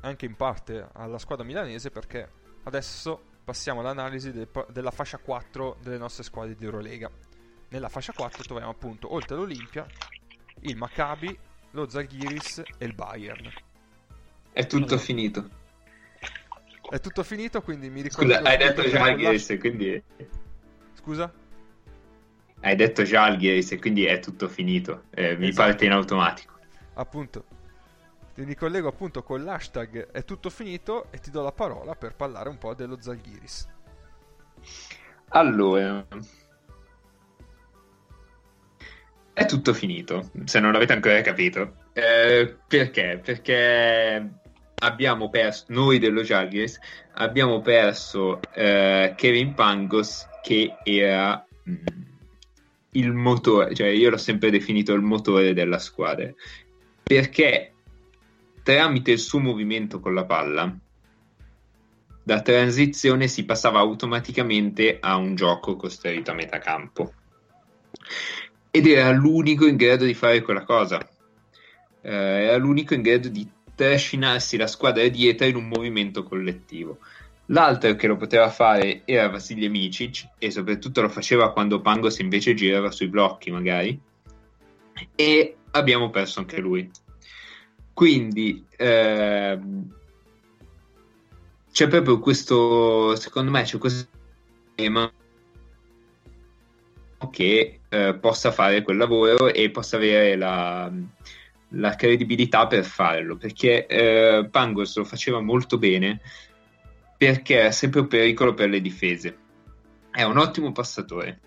[0.00, 2.28] anche in parte alla squadra milanese perché
[2.64, 7.10] adesso passiamo all'analisi del- della fascia 4 delle nostre squadre di Eurolega.
[7.68, 9.86] Nella fascia 4 troviamo appunto, oltre all'Olimpia,
[10.62, 11.36] il Maccabi,
[11.72, 13.48] lo Zalgiris e il Bayern.
[14.52, 15.48] È tutto finito.
[16.88, 18.34] È tutto finito, quindi mi ricordo...
[18.34, 20.02] Scusa, hai detto Jalgiris e quindi...
[20.94, 21.32] Scusa?
[22.62, 25.04] Hai detto Jalgiris e quindi è tutto finito.
[25.10, 25.68] Eh, mi Esatto.
[25.68, 26.58] parte in automatico.
[26.94, 27.44] appunto
[28.34, 32.48] ti ricollego appunto con l'hashtag è tutto finito e ti do la parola per parlare
[32.48, 33.68] un po' dello Zalgiris
[35.28, 36.06] Allora,
[39.32, 41.74] è tutto finito, se non l'avete ancora capito.
[41.92, 43.20] Eh, perché?
[43.24, 44.40] Perché
[44.80, 46.78] abbiamo perso, noi dello Jalgiris,
[47.14, 51.74] abbiamo perso eh, Kevin Pangos che era mm,
[52.92, 56.30] il motore, cioè io l'ho sempre definito il motore della squadra,
[57.02, 57.72] perché
[58.70, 60.72] tramite il suo movimento con la palla.
[62.22, 67.12] Da transizione si passava automaticamente a un gioco costruito a metà campo.
[68.70, 71.00] Ed era l'unico in grado di fare quella cosa.
[72.00, 73.44] Eh, era l'unico in grado di
[73.74, 76.98] trascinarsi la squadra dietro in un movimento collettivo.
[77.46, 82.54] L'altro che lo poteva fare era Vasilij Micic e soprattutto lo faceva quando Pangos invece
[82.54, 84.00] girava sui blocchi magari.
[85.16, 86.88] E abbiamo perso anche lui
[88.00, 89.94] quindi ehm,
[91.70, 94.08] c'è proprio questo, secondo me c'è questo
[94.74, 95.12] tema
[97.30, 100.90] che eh, possa fare quel lavoro e possa avere la,
[101.68, 106.22] la credibilità per farlo, perché eh, Pangos lo faceva molto bene
[107.18, 109.36] perché era sempre un pericolo per le difese.
[110.10, 111.38] È un ottimo passatore,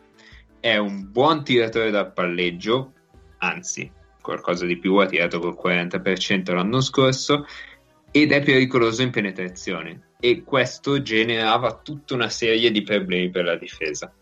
[0.59, 2.93] è un buon tiratore dal palleggio,
[3.39, 3.91] anzi,
[4.23, 7.45] qualcosa di più, ha tirato col 40% l'anno scorso,
[8.09, 13.57] ed è pericoloso in penetrazione e questo generava tutta una serie di problemi per la
[13.57, 14.13] difesa.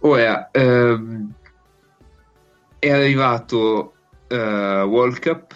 [0.00, 1.32] Ora ehm,
[2.78, 3.94] è arrivato
[4.26, 5.54] eh, World Cup,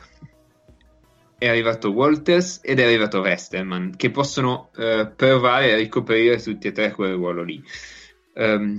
[1.38, 6.72] è arrivato Walters ed è arrivato Westerman che possono eh, provare a ricoprire tutti e
[6.72, 7.61] tre quel ruolo lì.
[8.34, 8.78] Ehm,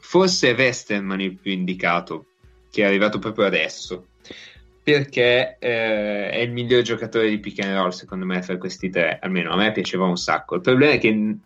[0.00, 2.26] forse è Westerman il più indicato,
[2.70, 4.08] che è arrivato proprio adesso.
[4.82, 9.18] Perché eh, è il miglior giocatore di pick and roll secondo me fra questi tre.
[9.20, 10.54] Almeno a me piaceva un sacco.
[10.54, 11.36] Il problema è che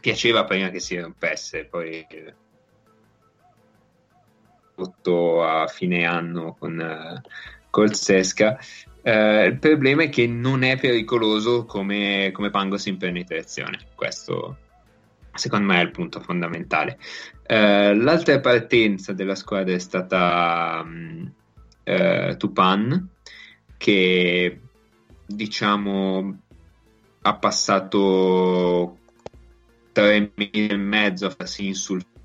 [0.00, 2.34] piaceva prima che si rompesse poi eh,
[4.74, 7.22] rotto a fine anno con eh,
[7.70, 8.58] col Sesca.
[9.02, 14.58] Eh, il problema è che non è pericoloso come, come Pangos in penetrazione questo
[15.38, 16.98] secondo me è il punto fondamentale.
[17.46, 21.32] Eh, l'altra partenza della squadra è stata mh,
[21.84, 23.08] eh, Tupan
[23.78, 24.60] che
[25.24, 26.38] diciamo
[27.22, 28.98] ha passato
[29.92, 32.16] tre mesi e mezzo a farsi insultare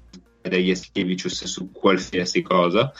[0.41, 2.91] dagli Eschivicius su qualsiasi cosa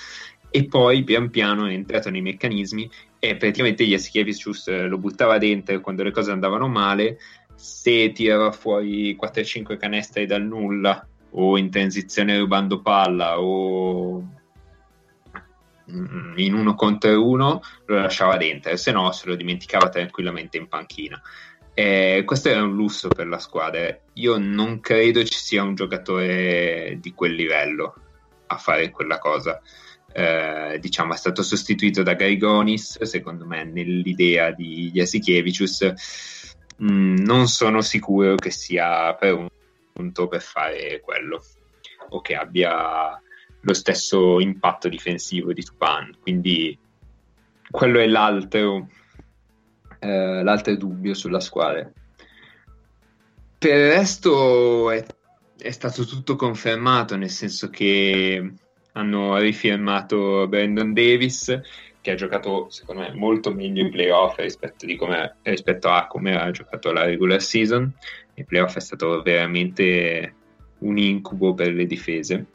[0.50, 2.90] e poi pian piano è entrato nei meccanismi
[3.20, 7.18] e praticamente gli Eschivicius lo buttava dentro quando le cose andavano male
[7.56, 14.22] se tirava fuori 4-5 canestri dal nulla o in transizione rubando palla o
[15.92, 20.68] mm, in uno contro uno lo lasciava dentro, se no se lo dimenticava tranquillamente in
[20.68, 21.22] panchina.
[21.76, 23.98] Eh, questo è un lusso per la squadra.
[24.14, 27.96] Io non credo ci sia un giocatore di quel livello
[28.48, 29.60] a fare quella cosa.
[30.16, 36.53] Eh, diciamo è stato sostituito da Gaigonis, secondo me, nell'idea di Jasikevicius.
[36.82, 39.48] Mm, non sono sicuro che sia per un
[39.92, 41.44] punto per fare quello
[42.10, 43.22] o che abbia
[43.62, 46.18] lo stesso impatto difensivo di Tupan.
[46.22, 46.78] Quindi
[47.70, 48.88] quello è l'altro,
[50.00, 51.90] eh, l'altro dubbio sulla squadra.
[53.58, 55.06] Per il resto è,
[55.58, 58.54] è stato tutto confermato, nel senso che
[58.92, 61.60] hanno rifirmato Brandon Davis,
[62.04, 64.86] che ha giocato secondo me molto meglio in playoff rispetto,
[65.42, 67.92] rispetto a come ha giocato la regular season.
[68.34, 70.36] Il playoff è stato veramente
[70.80, 72.46] un incubo per le difese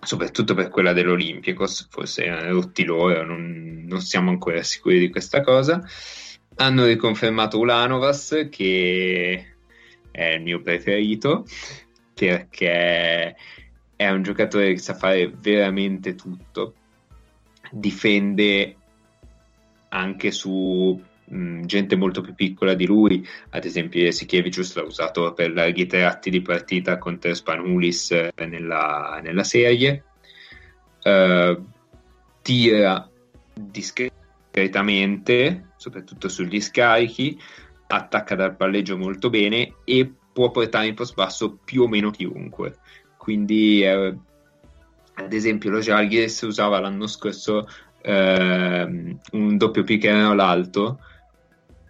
[0.00, 5.40] soprattutto per quella dell'Olympiacos, forse erano rotti loro, non, non, siamo ancora sicuri di questa
[5.40, 5.82] cosa.
[6.56, 9.54] Hanno riconfermato Ulanovas, che
[10.12, 11.44] è il mio preferito,
[12.14, 13.34] perché
[13.96, 16.74] è un giocatore che sa fare veramente tutto,
[17.70, 18.76] difende
[19.88, 25.52] anche su mh, gente molto più piccola di lui, ad esempio Esichievicius l'ha usato per
[25.52, 30.04] larghi tratti di partita contro Spanulis eh, nella, nella, serie,
[31.04, 31.64] uh,
[32.42, 33.08] tira
[33.54, 37.38] discretamente, soprattutto sugli scarichi,
[37.88, 42.78] attacca dal palleggio molto bene e può portare in post basso più o meno chiunque.
[43.16, 44.14] Quindi, eh,
[45.18, 47.66] ad esempio, lo Jalgiris usava l'anno scorso
[48.00, 51.00] eh, un doppio pick and roll alto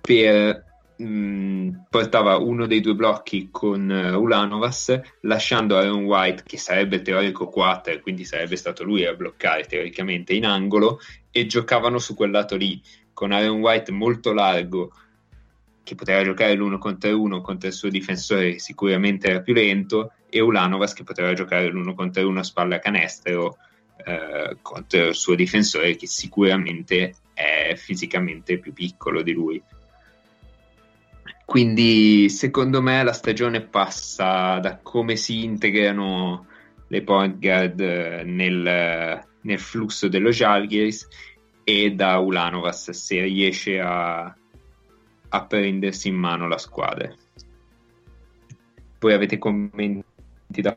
[0.01, 0.65] per
[1.03, 7.49] mm, portava uno dei due blocchi con uh, Ulanovas lasciando Aaron White che sarebbe teorico
[7.49, 10.99] 4 quindi sarebbe stato lui a bloccare teoricamente in angolo
[11.31, 12.81] e giocavano su quel lato lì
[13.13, 14.93] con Aaron White molto largo
[15.85, 20.41] che poteva giocare l'uno contro uno contro il suo difensore sicuramente era più lento e
[20.41, 23.57] Ulanovas che poteva giocare l'uno contro uno a spalla canestro
[24.05, 29.63] eh, contro il suo difensore che sicuramente è fisicamente più piccolo di lui
[31.49, 36.47] quindi secondo me la stagione passa da come si integrano
[36.89, 41.09] le point guard eh, nel, nel flusso dello Jalgiris
[41.65, 47.11] e da Ulanovas se riesce a, a prendersi in mano la squadra.
[48.99, 50.05] Poi avete commenti
[50.63, 50.77] da...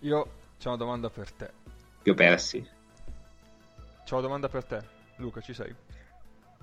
[0.00, 1.52] Io c'ho una domanda per te.
[2.02, 2.68] Io persi.
[4.04, 4.82] C'ho una domanda per te.
[5.16, 5.74] Luca, ci sei?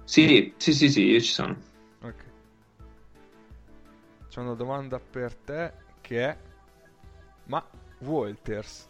[0.04, 1.58] Sì, sì, sì, sì, io ci sono.
[2.02, 2.24] Ok.
[4.28, 6.38] C'è una domanda per te che è:
[7.46, 7.66] Ma
[8.00, 8.88] Walters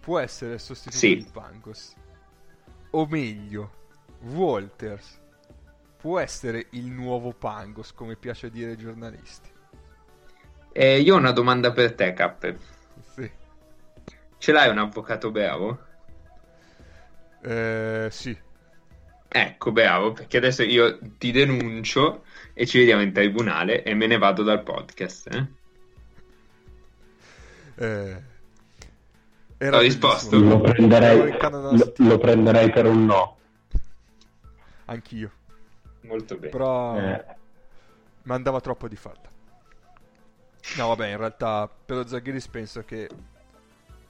[0.00, 1.16] può essere sostituito sì.
[1.16, 1.94] di Pangos?
[2.90, 3.72] O meglio,
[4.22, 5.20] Walters
[5.96, 9.56] può essere il nuovo Pangos, come piace dire ai giornalisti?
[10.80, 12.56] Eh, io ho una domanda per te, Cappe.
[13.12, 13.28] Sì.
[14.38, 15.76] Ce l'hai un avvocato bravo?
[17.42, 18.38] Eh, sì.
[19.26, 22.22] Ecco, bravo, perché adesso io ti denuncio
[22.54, 25.48] e ci vediamo in tribunale e me ne vado dal podcast.
[27.74, 28.16] Eh?
[29.58, 30.38] Eh, Ho risposto.
[30.38, 33.36] Lo prenderei, lo, lo prenderei, per un no.
[34.84, 35.32] Anch'io.
[36.02, 36.50] Molto bene.
[36.50, 37.24] Però eh.
[38.22, 39.36] mi andava troppo di farla.
[40.76, 43.08] No, vabbè, in realtà per lo Zaghiris penso che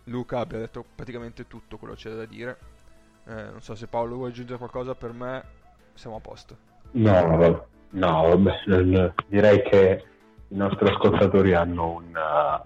[0.05, 2.77] Luca abbia detto praticamente tutto quello che c'è da dire
[3.29, 5.43] eh, non so se Paolo vuoi aggiungere qualcosa, per me
[5.93, 6.57] siamo a posto.
[6.93, 10.05] No, no vabbè, direi che
[10.49, 12.65] i nostri ascoltatori hanno una,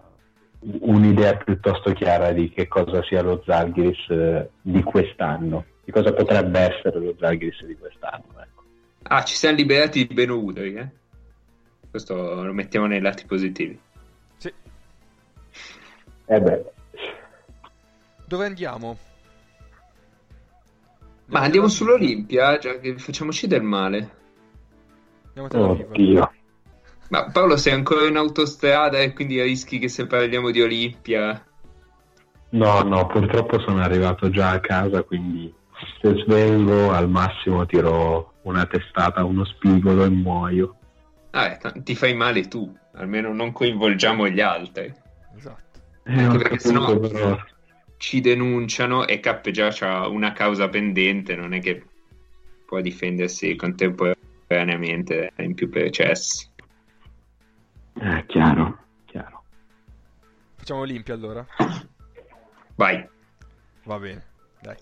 [0.60, 6.60] un'idea piuttosto chiara di che cosa sia lo Zalgiris eh, di quest'anno, di cosa potrebbe
[6.60, 8.40] essere lo Zalgiris di quest'anno.
[8.40, 8.62] Ecco.
[9.02, 10.88] Ah, ci siamo liberati di Beno Udoi, eh?
[11.92, 13.78] Questo lo mettiamo nei lati positivi.
[14.38, 14.50] Sì.
[16.24, 16.64] Eh beh.
[18.24, 18.96] Dove andiamo?
[21.26, 24.10] Ma andiamo sull'Olimpia, già che facciamoci del male.
[25.34, 26.32] Andiamo Oddio.
[27.10, 31.44] Ma Paolo sei ancora in autostrada e quindi rischi che se parliamo di Olimpia...
[32.48, 35.52] No, no, purtroppo sono arrivato già a casa, quindi
[36.00, 40.76] se svengo al massimo tiro una testata, uno spigolo e muoio.
[41.32, 44.92] Ah, eh, ti fai male tu, almeno non coinvolgiamo gli altri.
[45.34, 45.80] Esatto.
[46.04, 46.98] Eh, Anche perché sennò...
[46.98, 47.38] però
[47.96, 51.84] ci denunciano e K già ha una causa pendente, non è che
[52.66, 56.50] può difendersi contemporaneamente in più processi.
[57.94, 59.44] Eh, chiaro, chiaro.
[60.56, 61.46] Facciamo Olimpia allora?
[62.74, 63.08] Vai.
[63.84, 64.24] Va bene,
[64.60, 64.76] dai.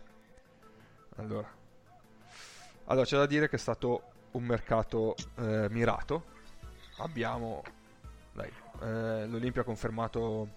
[1.17, 1.49] Allora.
[2.87, 6.25] Allora, c'è da dire che è stato un mercato eh, mirato.
[7.03, 7.63] Abbiamo...
[8.33, 8.51] Dai,
[8.83, 10.49] eh, l'Olimpia ha confermato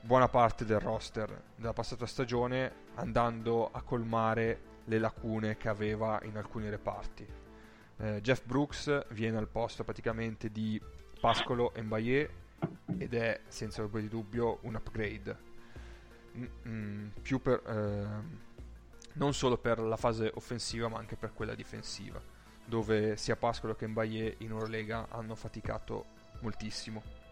[0.00, 6.36] buona parte del roster della passata stagione andando a colmare le lacune che aveva in
[6.36, 7.26] alcuni reparti.
[7.98, 10.80] Eh, Jeff Brooks viene al posto praticamente di
[11.20, 12.30] Pascolo e Mbaye
[12.98, 15.54] ed è senza ombra di dubbio un upgrade.
[16.36, 18.44] Mm-mm, più per, eh,
[19.14, 22.20] non solo per la fase offensiva ma anche per quella difensiva,
[22.66, 26.04] dove sia Pascolo che Mbaye in Eurolega hanno faticato
[26.40, 27.24] moltissimo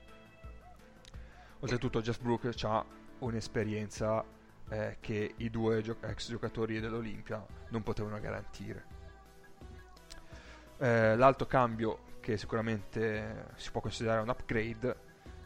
[1.64, 2.84] Oltretutto Jeff Brooker ha
[3.20, 4.22] un'esperienza
[4.68, 8.84] eh, che i due gio- ex giocatori dell'Olimpia non potevano garantire.
[10.76, 14.96] Eh, l'altro cambio che sicuramente si può considerare un upgrade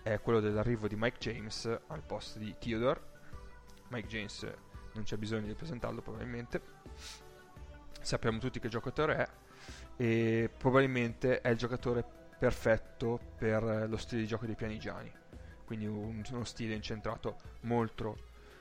[0.03, 3.01] è quello dell'arrivo di Mike James al posto di Theodore.
[3.91, 4.43] Mike James
[4.95, 6.61] non c'è bisogno di presentarlo probabilmente.
[8.01, 9.29] Sappiamo tutti che giocatore è
[9.99, 12.03] e probabilmente è il giocatore
[12.39, 15.13] perfetto per lo stile di gioco dei Pianigiani
[15.67, 18.17] quindi un, uno stile incentrato molto,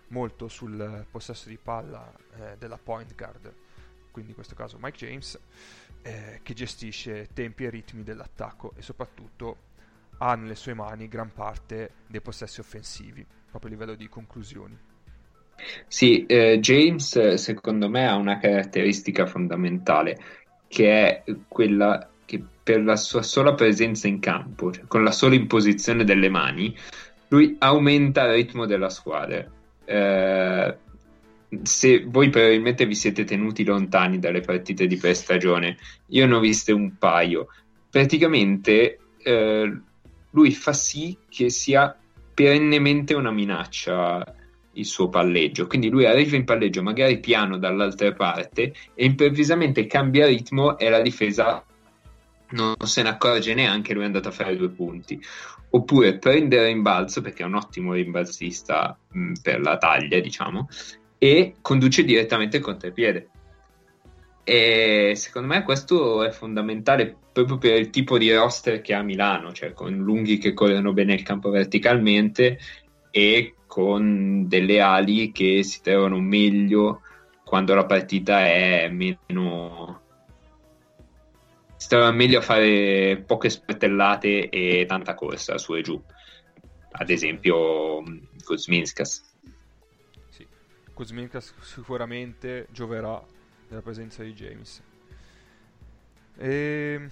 [0.10, 3.54] molto sul possesso di palla eh, della point guard
[4.18, 5.40] quindi in questo caso Mike James,
[6.02, 9.58] eh, che gestisce tempi e ritmi dell'attacco e soprattutto
[10.18, 14.76] ha nelle sue mani gran parte dei possessi offensivi, proprio a livello di conclusioni.
[15.86, 20.18] Sì, eh, James secondo me ha una caratteristica fondamentale
[20.68, 25.36] che è quella che per la sua sola presenza in campo, cioè con la sola
[25.36, 26.76] imposizione delle mani,
[27.30, 29.46] lui aumenta il ritmo della squadra.
[29.86, 30.78] Eh,
[31.64, 36.72] se voi probabilmente vi siete tenuti lontani dalle partite di pre-stagione, io ne ho viste
[36.72, 37.48] un paio.
[37.90, 39.80] Praticamente eh,
[40.32, 41.96] lui fa sì che sia
[42.34, 44.36] perennemente una minaccia
[44.78, 45.68] il suo palleggio.
[45.68, 51.02] Quindi lui arriva in palleggio magari piano dall'altra parte e improvvisamente cambia ritmo e la
[51.02, 51.64] difesa
[52.50, 55.22] non se ne accorge neanche, lui è andato a fare due punti.
[55.70, 60.70] Oppure prendere in balzo, perché è un ottimo rimbalzista mh, per la taglia, diciamo,
[61.18, 63.30] e conduce direttamente il contropiede.
[64.46, 69.52] E secondo me questo è fondamentale proprio per il tipo di roster che ha Milano,
[69.52, 72.58] cioè con lunghi che corrono bene il campo verticalmente
[73.12, 77.02] e con delle ali che si trovano meglio
[77.44, 80.02] quando la partita è meno
[81.78, 86.02] si trova meglio a fare poche sportellate e tanta corsa su e giù.
[86.92, 88.04] Ad esempio
[88.44, 89.24] Kuzminskas.
[90.30, 90.46] Sì.
[90.92, 93.24] Kuzminskas sicuramente gioverà
[93.68, 94.82] della presenza di James.
[96.36, 97.08] E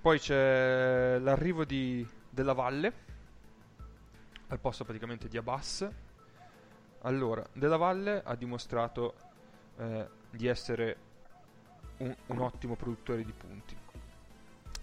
[0.00, 2.92] poi c'è l'arrivo di, della Valle
[4.50, 5.88] al posto praticamente di Abbas.
[7.02, 9.14] Allora, Della Valle ha dimostrato
[9.76, 10.96] eh, di essere
[11.98, 13.76] un, un, ottimo produttore di punti.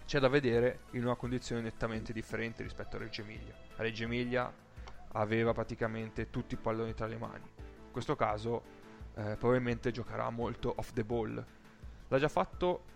[0.05, 3.53] C'è da vedere in una condizione nettamente differente rispetto a Reggio Emilia.
[3.76, 4.51] A Reggio Emilia
[5.13, 7.43] aveva praticamente tutti i palloni tra le mani.
[7.57, 8.63] In questo caso
[9.15, 11.45] eh, probabilmente giocherà molto off the ball.
[12.07, 12.95] L'ha già fatto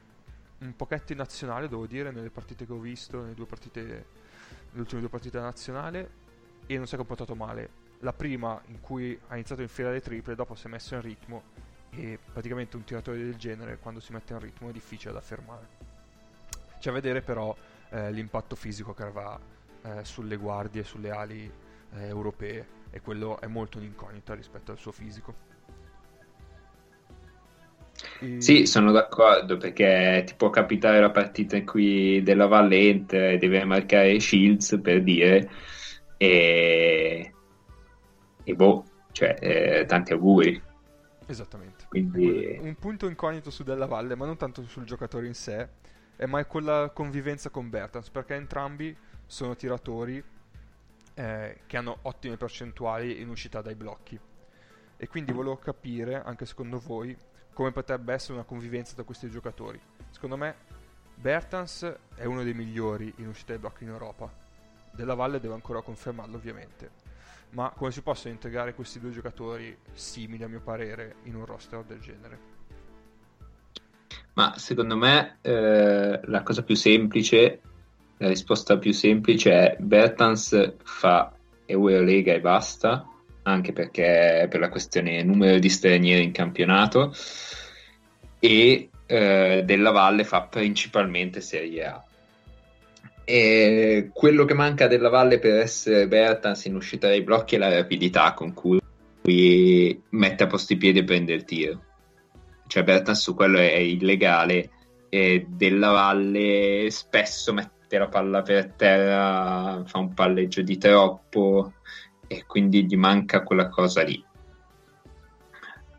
[0.59, 4.79] un pochetto in nazionale, devo dire, nelle partite che ho visto, nelle, due partite, nelle
[4.79, 6.29] ultime due partite nazionale
[6.67, 7.69] e non si è comportato male.
[7.99, 11.43] La prima in cui ha iniziato a infilare triple, dopo si è messo in ritmo
[11.91, 15.67] e praticamente un tiratore del genere quando si mette in ritmo è difficile da fermare.
[16.79, 17.55] C'è a vedere però
[17.89, 19.39] eh, l'impatto fisico che avrà
[19.83, 21.51] eh, sulle guardie, sulle ali
[21.93, 25.49] eh, europee e quello è molto un'incognita rispetto al suo fisico.
[28.19, 28.41] E...
[28.41, 34.19] Sì, sono d'accordo perché ti può capitare la partita in cui della Vallente deve marcare
[34.19, 35.49] Shields per dire
[36.21, 37.33] e,
[38.43, 40.61] e boh, cioè, eh, tanti auguri.
[41.25, 41.85] Esattamente.
[41.87, 42.59] Quindi...
[42.61, 45.67] Un punto incognito su Della Valle, ma non tanto sul giocatore in sé,
[46.15, 48.95] è mai con la convivenza con Bertans, perché entrambi
[49.25, 50.23] sono tiratori
[51.15, 54.19] eh, che hanno ottime percentuali in uscita dai blocchi.
[54.97, 57.17] E quindi volevo capire, anche secondo voi,
[57.51, 59.81] come potrebbe essere una convivenza tra questi giocatori.
[60.11, 60.53] Secondo me
[61.15, 64.40] Bertans è uno dei migliori in uscita dai blocchi in Europa,
[64.93, 67.09] della Valle deve ancora confermarlo ovviamente.
[67.51, 71.83] Ma come si possono integrare questi due giocatori simili a mio parere in un roster
[71.83, 72.39] del genere?
[74.33, 77.59] Ma secondo me eh, la cosa più semplice,
[78.17, 81.33] la risposta più semplice è Bertans fa
[81.65, 83.05] Eurolega e basta,
[83.43, 87.13] anche perché per la questione numero di stranieri in campionato,
[88.39, 92.05] e eh, Della Valle fa principalmente Serie A.
[93.23, 97.73] E quello che manca della Valle per essere Bertans in uscita dai blocchi è la
[97.73, 98.79] rapidità con cui
[100.09, 101.83] mette a posto i piedi e prende il tiro.
[102.67, 104.69] Cioè Bertans su quello è illegale
[105.09, 111.73] e della Valle spesso mette la palla per terra, fa un palleggio di troppo
[112.27, 114.23] e quindi gli manca quella cosa lì.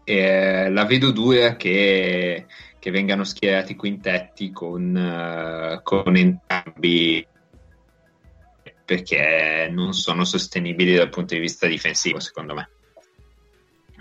[0.04, 2.46] E la vedo dura che
[2.82, 6.51] che vengano schierati quintetti con, uh, con entrambi
[8.84, 12.70] perché non sono sostenibili dal punto di vista difensivo, secondo me.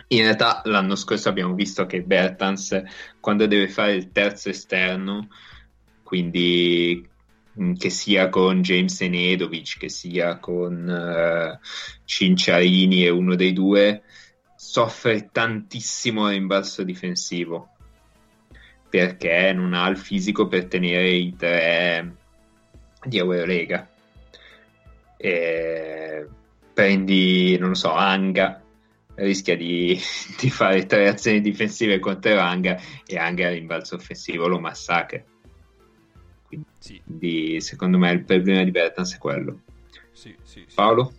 [0.07, 2.81] In realtà l'anno scorso abbiamo visto che Bertans,
[3.19, 5.29] quando deve fare il terzo esterno,
[6.03, 7.07] quindi
[7.57, 11.65] mm, che sia con James Enedovic, che sia con uh,
[12.03, 14.03] Cinciarini e uno dei due,
[14.55, 17.69] soffre tantissimo il rimbalzo difensivo
[18.91, 22.20] perché non ha il fisico per tenere i tre
[23.03, 23.87] di Eurolega.
[25.17, 26.27] E
[26.73, 28.61] prendi, non lo so, Anga,
[29.15, 29.99] rischia di,
[30.39, 35.21] di, fare tre azioni difensive contro Anga e Anga il rimbalzo offensivo lo massacra.
[36.47, 37.59] Quindi, sì.
[37.61, 39.61] secondo me il problema di Bertans è quello.
[40.11, 41.13] Sì, sì, Paolo?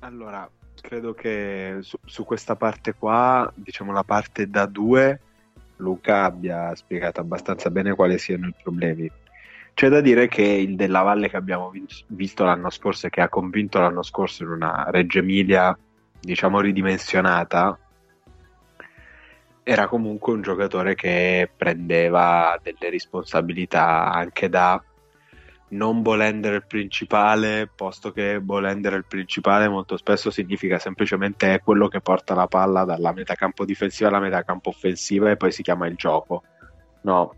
[0.00, 5.20] Allora, credo che su, su, questa parte qua, diciamo la parte da due,
[5.76, 9.10] Luca abbia spiegato abbastanza bene quali siano i problemi.
[9.74, 11.72] C'è da dire che il della Valle che abbiamo
[12.08, 15.76] visto l'anno scorso e che ha convinto l'anno scorso in una Reggio Emilia,
[16.20, 17.78] diciamo, ridimensionata,
[19.64, 24.82] era comunque un giocatore che prendeva delle responsabilità anche da
[25.68, 32.00] non Bolender il principale, posto che Bolender il principale molto spesso significa semplicemente quello che
[32.00, 36.42] porta la palla dalla metacampo difensiva alla metacampo offensiva e poi si chiama il gioco.
[37.02, 37.36] No,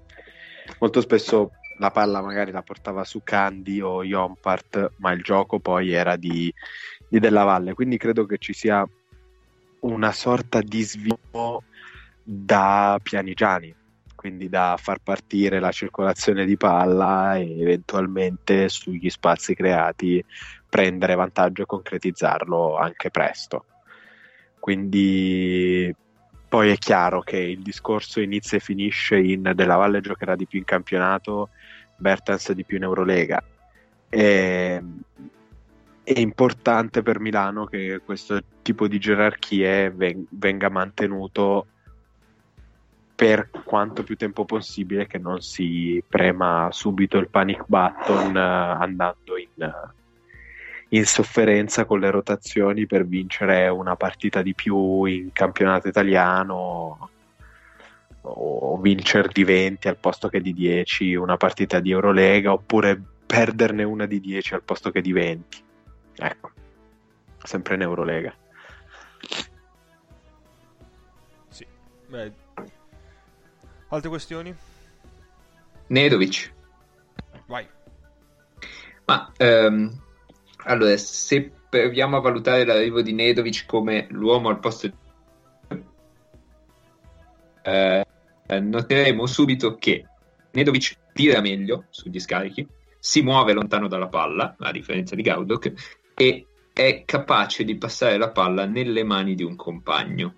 [0.80, 5.92] molto spesso la palla magari la portava su Candy o Yompart, ma il gioco poi
[5.92, 6.52] era di,
[7.08, 8.86] di Della Valle, quindi credo che ci sia
[9.80, 11.64] una sorta di sviluppo
[12.22, 13.82] da pianigiani
[14.24, 20.24] quindi da far partire la circolazione di palla e eventualmente sugli spazi creati
[20.66, 23.66] prendere vantaggio e concretizzarlo anche presto.
[24.58, 25.94] Quindi
[26.48, 30.58] poi è chiaro che il discorso inizia e finisce in Della Valle giocherà di più
[30.58, 31.50] in campionato,
[31.96, 33.42] Bertens di più in Eurolega.
[34.08, 34.82] E,
[36.04, 39.90] è importante per Milano che questo tipo di gerarchie
[40.28, 41.66] venga mantenuto
[43.14, 49.36] per quanto più tempo possibile che non si prema subito il panic button uh, andando
[49.38, 49.72] in,
[50.88, 57.10] in, sofferenza con le rotazioni per vincere una partita di più in campionato italiano
[58.26, 63.82] o vincere di 20 al posto che di 10 una partita di Eurolega oppure perderne
[63.82, 65.64] una di 10 al posto che di 20
[66.16, 66.50] ecco
[67.42, 68.34] sempre in Eurolega
[71.48, 71.66] sì
[72.08, 72.42] beh
[73.94, 74.52] Altre questioni?
[75.86, 76.52] Nedovic.
[77.46, 77.64] Vai.
[79.04, 79.96] Ma ehm,
[80.64, 84.94] allora, se proviamo a valutare l'arrivo di Nedovic come l'uomo al posto di...
[87.62, 88.03] Eh,
[88.46, 90.04] noteremo subito che
[90.52, 92.66] Nedovic tira meglio sugli scarichi,
[92.98, 95.72] si muove lontano dalla palla, a differenza di Gaudok,
[96.14, 100.34] e è capace di passare la palla nelle mani di un compagno,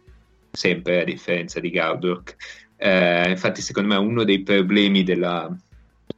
[0.50, 2.36] sempre a differenza di Gaudok.
[2.76, 5.54] Eh, infatti, secondo me, uno dei problemi della,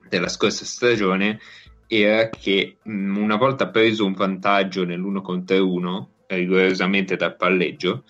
[0.09, 1.39] della scorsa stagione
[1.87, 8.05] era che mh, mm, una volta preso un vantaggio nell'uno contro uno, rigorosamente dal palleggio,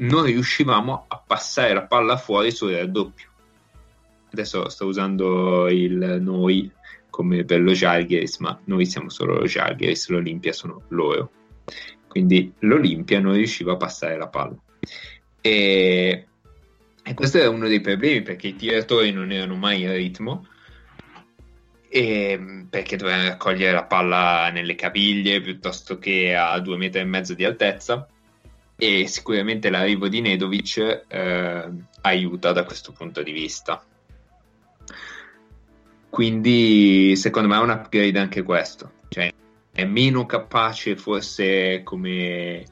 [0.00, 3.28] non riuscivamo a passare la palla fuori sul raddoppio.
[4.32, 6.70] Adesso sto usando il noi
[7.08, 11.30] come per lo Jalgiris, ma noi siamo solo lo Jalgiris, l'Olimpia sono loro.
[12.06, 14.56] Quindi l'Olimpia non riusciva a passare la palla.
[15.40, 16.24] E
[17.02, 20.46] e questo è uno dei problemi perché i tiratori non erano mai in ritmo
[21.88, 27.34] e perché dovevano raccogliere la palla nelle caviglie piuttosto che a due metri e mezzo
[27.34, 28.06] di altezza
[28.80, 31.70] e sicuramente l'arrivo di Nedovic eh,
[32.00, 33.84] aiuta da questo punto di vista
[36.08, 39.32] quindi secondo me è un upgrade anche questo cioè
[39.70, 42.64] è meno capace forse come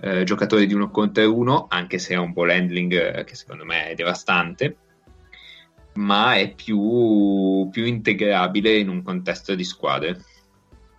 [0.00, 3.64] eh, giocatore di uno contro uno, anche se ha un ball handling eh, che secondo
[3.64, 4.76] me è devastante,
[5.94, 10.22] ma è più, più integrabile in un contesto di squadre.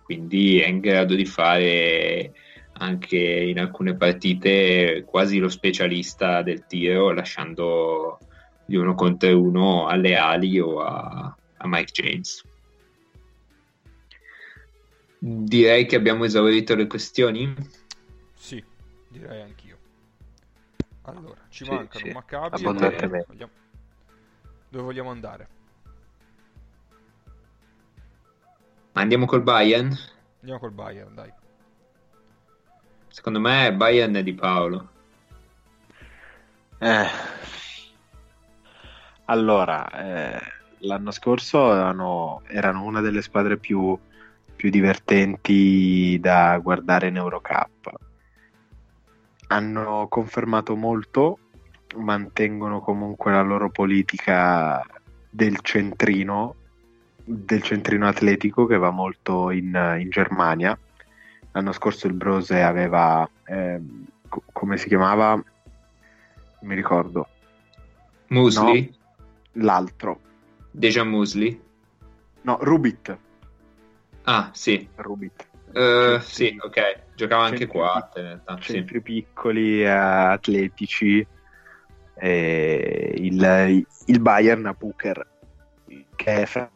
[0.02, 2.32] Quindi è in grado di fare
[2.78, 8.18] anche in alcune partite quasi lo specialista del tiro, lasciando
[8.64, 12.44] di uno contro uno alle ali o a, a Mike James.
[15.18, 17.52] Direi che abbiamo esaurito le questioni.
[18.34, 18.62] Sì,
[19.08, 19.76] direi anch'io.
[21.02, 22.12] Allora, ci sì, mancano sì.
[22.12, 23.52] Maccabi e vogliamo...
[24.68, 25.48] dove vogliamo andare?
[28.92, 29.96] Andiamo col Bayern?
[30.40, 31.32] Andiamo col Bayern, dai.
[33.18, 34.88] Secondo me Bayern è di Paolo.
[36.78, 37.06] Eh.
[39.24, 40.40] Allora, eh,
[40.78, 43.98] l'anno scorso erano, erano, una delle squadre più,
[44.54, 47.92] più divertenti da guardare in Eurocup
[49.48, 51.38] hanno confermato molto,
[51.96, 54.80] mantengono comunque la loro politica
[55.28, 56.54] del centrino,
[57.24, 60.78] del centrino atletico che va molto in, in Germania.
[61.52, 63.80] L'anno scorso il Brose aveva, eh,
[64.28, 65.34] co- come si chiamava?
[65.34, 65.44] Non
[66.60, 67.28] mi ricordo.
[68.28, 68.94] Musli?
[69.52, 70.20] No, l'altro.
[70.70, 71.60] Deja Musli?
[72.42, 73.18] No, Rubit.
[74.24, 74.88] Ah, sì.
[74.96, 75.46] Rubit.
[75.72, 78.10] Uh, sì, ok, giocava anche qua.
[78.58, 79.00] Centri sì.
[79.02, 81.26] piccoli, uh, atletici.
[82.20, 85.26] E il, il Bayern a Booker,
[86.16, 86.68] che è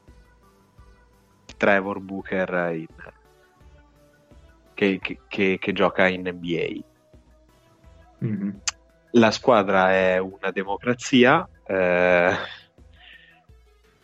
[1.57, 2.87] Trevor Booker in,
[4.83, 6.91] che, che, che, che, gioca in NBA.
[8.24, 8.51] Mm-hmm.
[9.12, 12.37] la squadra è una democrazia, eh,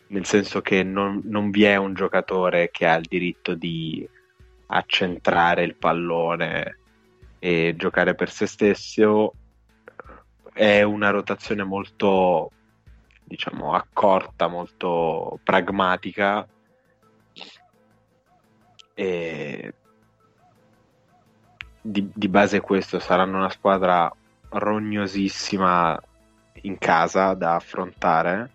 [0.07, 4.07] nel senso che non, non, vi è un giocatore che ha il diritto di
[4.67, 6.77] accentrare il pallone
[7.39, 9.33] e giocare per se stesso.
[10.53, 12.51] È una rotazione molto,
[13.23, 16.45] diciamo, accorta, molto pragmatica.
[18.93, 19.73] E
[21.81, 24.11] di, di base questo saranno una squadra
[24.49, 25.99] rognosissima
[26.61, 28.51] in casa da affrontare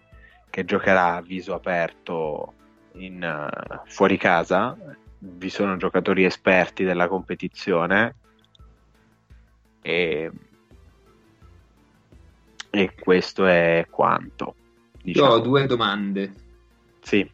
[0.51, 2.53] che giocherà a viso aperto
[2.93, 4.77] in, uh, fuori casa.
[5.19, 8.15] Vi sono giocatori esperti della competizione.
[9.83, 10.31] E,
[12.71, 14.55] e questo è quanto
[15.03, 15.29] diciamo.
[15.29, 16.33] io ho due domande.
[17.01, 17.29] Sì.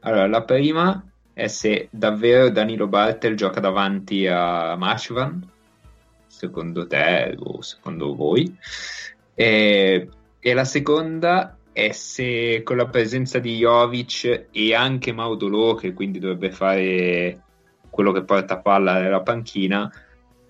[0.00, 1.04] Allora la prima
[1.36, 5.46] è se davvero Danilo Bartel gioca davanti a Marchvan
[6.26, 8.56] secondo te o secondo voi?
[9.34, 10.08] E,
[10.40, 16.18] e la seconda è se con la presenza di Jovic e anche Maudolò, che quindi
[16.18, 17.42] dovrebbe fare
[17.90, 19.92] quello che porta palla nella panchina,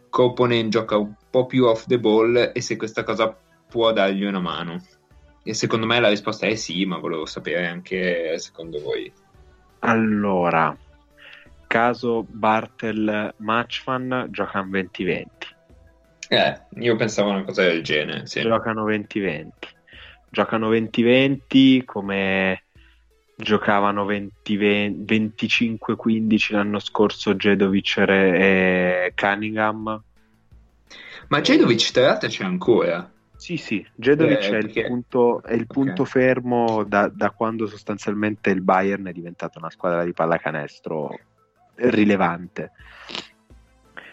[0.09, 3.37] Koponen gioca un po' più off the ball e se questa cosa
[3.68, 4.80] può dargli una mano.
[5.43, 9.12] E secondo me la risposta è sì, ma volevo sapere anche secondo voi.
[9.87, 10.76] Allora,
[11.68, 15.26] caso Bartel Matchman giocano 20-20.
[16.28, 18.26] Eh, io pensavo una cosa del genere.
[18.26, 18.41] Sì.
[18.41, 19.49] Giocano 20-20.
[20.28, 22.64] Giocano 20-20 come
[23.37, 30.03] giocavano 25-15 l'anno scorso Jedovic e Cunningham.
[31.28, 33.09] Ma Jedovic tra l'altro c'è ancora.
[33.37, 36.22] Sì, sì, Jedovic eh, è, il punto, è il punto okay.
[36.22, 41.18] fermo da, da, quando sostanzialmente il Bayern è diventato una squadra di pallacanestro
[41.74, 42.72] rilevante.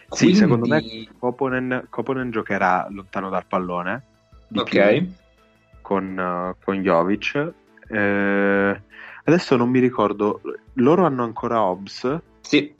[0.08, 0.34] Quindi...
[0.34, 0.82] Sì, secondo me
[1.18, 4.04] Koponen, Koponen giocherà lontano dal pallone.
[4.54, 5.06] Ok.
[5.80, 7.52] con, con Jovic.
[7.88, 8.82] Eh,
[9.24, 10.40] adesso non mi ricordo,
[10.74, 12.20] loro hanno ancora Hobbs.
[12.40, 12.74] Sì.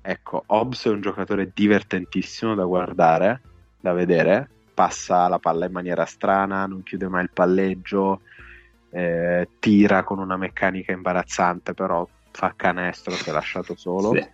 [0.00, 3.40] Ecco, Hobbs è un giocatore divertentissimo da guardare,
[3.80, 4.50] da vedere.
[4.76, 8.20] Passa la palla in maniera strana, non chiude mai il palleggio,
[8.90, 14.12] eh, tira con una meccanica imbarazzante, però fa canestro se lasciato solo.
[14.12, 14.28] Sì.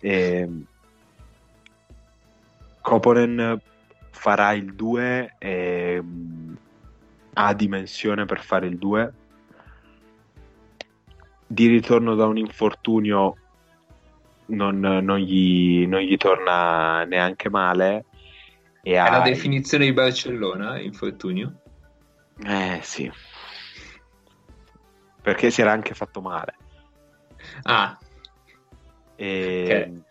[0.00, 0.64] E, ehm,
[2.82, 3.58] Koponen
[4.10, 6.54] farà il 2 e mm,
[7.32, 9.12] ha dimensione per fare il 2
[11.46, 13.36] di ritorno da un infortunio
[14.46, 18.04] non, non, gli, non gli, torna neanche male
[18.82, 19.10] e è ha...
[19.10, 21.60] la definizione di Barcellona infortunio?
[22.44, 23.10] eh sì
[25.22, 26.56] perché si era anche fatto male
[27.62, 27.98] ah
[29.16, 29.64] e...
[29.64, 30.08] Okay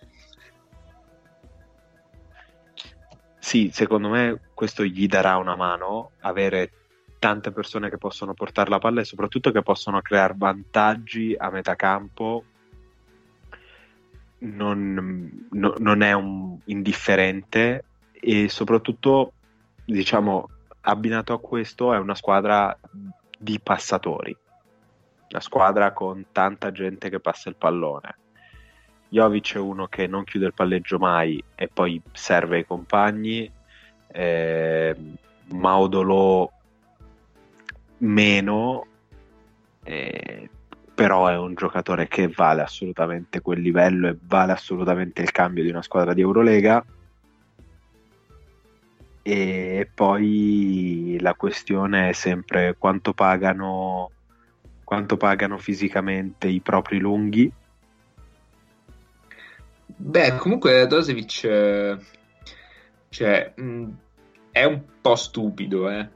[3.50, 6.72] sì, secondo me questo gli darà una mano avere
[7.18, 11.76] tante persone che possono portare la palla e soprattutto che possono creare vantaggi a metà
[11.76, 12.44] campo.
[14.42, 17.86] Non, no, non è un indifferente
[18.20, 19.34] e soprattutto,
[19.86, 20.50] diciamo,
[20.82, 22.78] abbinato a questo è una squadra
[23.38, 24.36] di passatori,
[25.30, 28.16] una squadra con tanta gente che passa il pallone
[29.10, 33.52] Jovic è uno che non chiude il palleggio mai e poi serve ai compagni.
[34.08, 34.96] Eh,
[35.52, 36.52] Maudolo
[37.98, 38.86] meno,
[39.84, 40.48] eh,
[40.94, 45.70] però è un giocatore che vale assolutamente quel livello e vale assolutamente il cambio di
[45.70, 46.86] una squadra di Eurolega.
[49.22, 54.12] E poi la questione è sempre quanto pagano,
[54.84, 57.52] quanto pagano fisicamente i propri lunghi
[60.02, 61.98] Beh, comunque Dosevic
[63.10, 63.90] cioè, mh,
[64.52, 66.08] è un po' stupido, eh.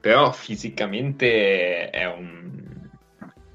[0.00, 2.88] però fisicamente è, un...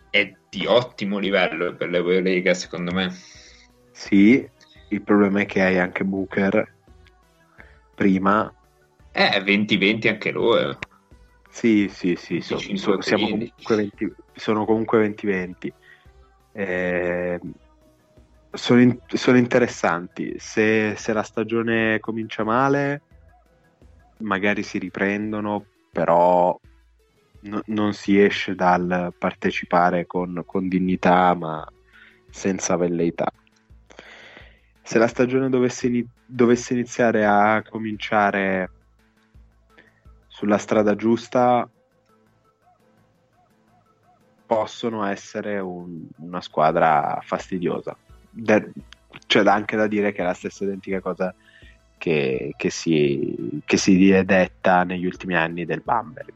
[0.09, 3.15] è di ottimo livello per l'Eurolega, secondo me.
[3.91, 4.47] Sì,
[4.89, 6.75] il problema è che hai anche Booker
[7.95, 8.51] prima.
[9.15, 10.77] Eh, 20-20 anche loro.
[11.49, 15.73] Sì, sì, sì, so, so, siamo comunque 20, sono comunque 20-20.
[16.51, 17.39] Eh,
[18.49, 20.33] sono, in, sono interessanti.
[20.39, 23.01] Se, se, la stagione comincia male,
[24.17, 26.59] magari si riprendono, però
[27.41, 31.63] no, non si esce dal partecipare con, con dignità, ma
[32.31, 33.31] senza velleità.
[34.81, 38.71] Se la stagione dovesse, in, dovesse iniziare a cominciare
[40.33, 41.69] sulla strada giusta,
[44.45, 47.95] possono essere un, una squadra fastidiosa
[48.33, 48.63] da,
[49.27, 51.33] c'è anche da dire che è la stessa identica cosa
[51.97, 56.33] che, che, si, che si è detta negli ultimi anni del Bamberg.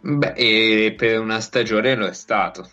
[0.00, 2.68] Beh, e per una stagione lo è stato.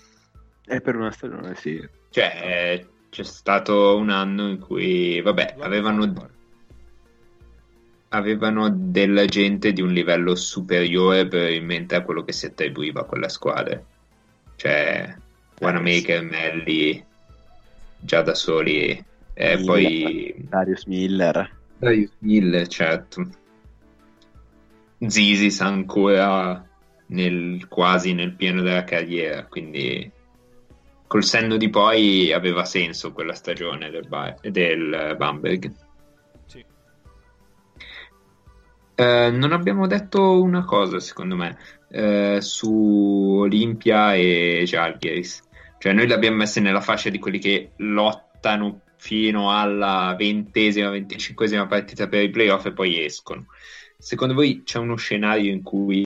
[0.66, 1.86] E per una stagione sì.
[2.10, 6.30] Cioè, c'è stato un anno in cui, vabbè, avevano,
[8.10, 13.30] avevano della gente di un livello superiore probabilmente a quello che si attribuiva a quella
[13.30, 13.82] squadra.
[14.56, 15.16] Cioè,
[15.60, 17.04] Wanamaker, Melli,
[18.00, 19.04] già da soli,
[19.34, 20.36] e Miller, poi...
[20.38, 21.56] Darius Miller.
[21.78, 23.28] Darius Miller, certo.
[25.06, 26.66] Zisis ancora
[27.08, 30.12] nel, quasi nel pieno della carriera, quindi
[31.06, 34.08] col senno di poi aveva senso quella stagione del,
[34.42, 35.72] del Bamberg.
[39.00, 41.56] Eh, non abbiamo detto una cosa, secondo me,
[41.90, 45.44] eh, su Olimpia e Jalgiris.
[45.78, 51.68] Cioè, noi li abbiamo messi nella fascia di quelli che lottano fino alla ventesima, venticinquesima
[51.68, 53.46] partita per i playoff e poi escono.
[54.00, 56.04] Secondo voi c'è uno scenario in cui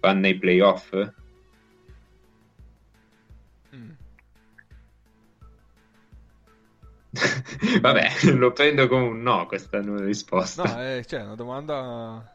[0.00, 0.94] vanno ai playoff?
[7.80, 10.62] Vabbè, lo prendo come un no questa risposta.
[10.62, 12.34] No, è, cioè, è una domanda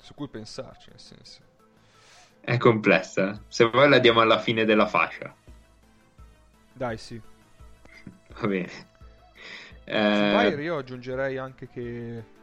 [0.00, 1.40] su cui pensarci, nel senso.
[2.40, 3.42] È complessa.
[3.48, 5.34] Se vuoi la diamo alla fine della fascia.
[6.72, 7.20] Dai, sì.
[8.40, 8.88] Va bene.
[9.84, 10.62] Eh...
[10.62, 12.38] io aggiungerei anche che...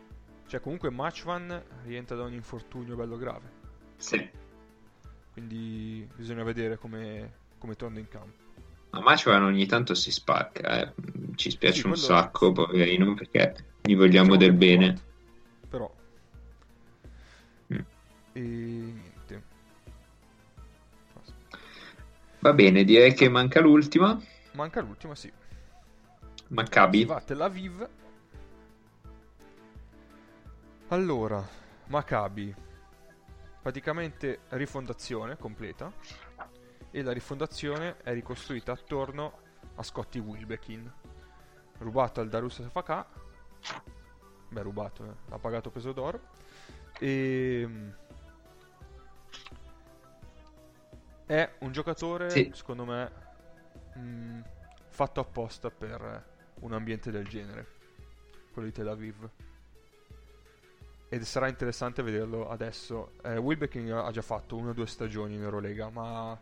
[0.48, 3.52] Cioè, comunque Matchman rientra da un infortunio bello grave.
[3.98, 4.30] Sì.
[5.34, 8.46] Quindi bisogna vedere come, come torna in campo.
[8.90, 10.94] Ma Matchman ogni tanto si spacca, eh.
[11.36, 14.96] ci spiace sì, un sacco, poverino, perché gli vogliamo del bene.
[14.96, 15.06] Forte.
[15.70, 15.96] Però...
[17.74, 17.80] Mm.
[18.34, 19.44] E niente.
[22.40, 24.20] Va bene, direi che manca l'ultima.
[24.54, 25.32] Manca l'ultima, sì.
[26.50, 27.04] Maccabi.
[27.06, 27.90] Va Tel Aviv.
[30.88, 31.46] Allora,
[31.88, 32.56] Maccabi.
[33.62, 35.92] Praticamente rifondazione completa
[36.92, 40.92] e la rifondazione è ricostruita attorno a Scotty Wilbekin,
[41.80, 43.06] rubato al Darus FK,
[44.50, 46.20] beh rubato, eh, l'ha pagato peso d'oro,
[47.00, 47.90] e mm,
[51.26, 52.52] è un giocatore, sì.
[52.54, 53.12] secondo me,
[53.96, 54.42] mh, mm,
[54.90, 57.68] fatto apposta per un ambiente del genere,
[58.52, 59.30] quello di Tel Aviv.
[61.10, 63.12] Ed sarà interessante vederlo adesso.
[63.22, 66.38] Eh, Wilbekin ha già fatto una o due stagioni in Eurolega, ma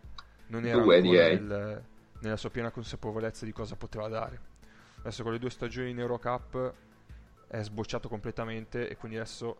[0.47, 1.83] non era ancora nel,
[2.19, 4.53] nella sua piena consapevolezza di cosa poteva dare.
[4.99, 6.73] Adesso con le due stagioni in Eurocup
[7.47, 9.57] è sbocciato completamente e quindi adesso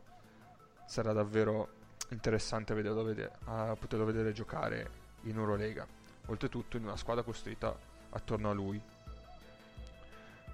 [0.86, 4.90] sarà davvero interessante vederlo vedere, uh, poterlo vedere giocare
[5.24, 5.86] in Eurolega.
[6.28, 7.78] Oltretutto in una squadra costruita
[8.10, 8.82] attorno a lui.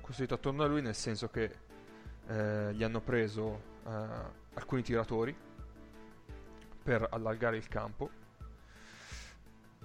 [0.01, 1.55] Costruita attorno a lui nel senso che
[2.27, 3.91] eh, gli hanno preso eh,
[4.53, 5.35] alcuni tiratori
[6.83, 8.19] per allargare il campo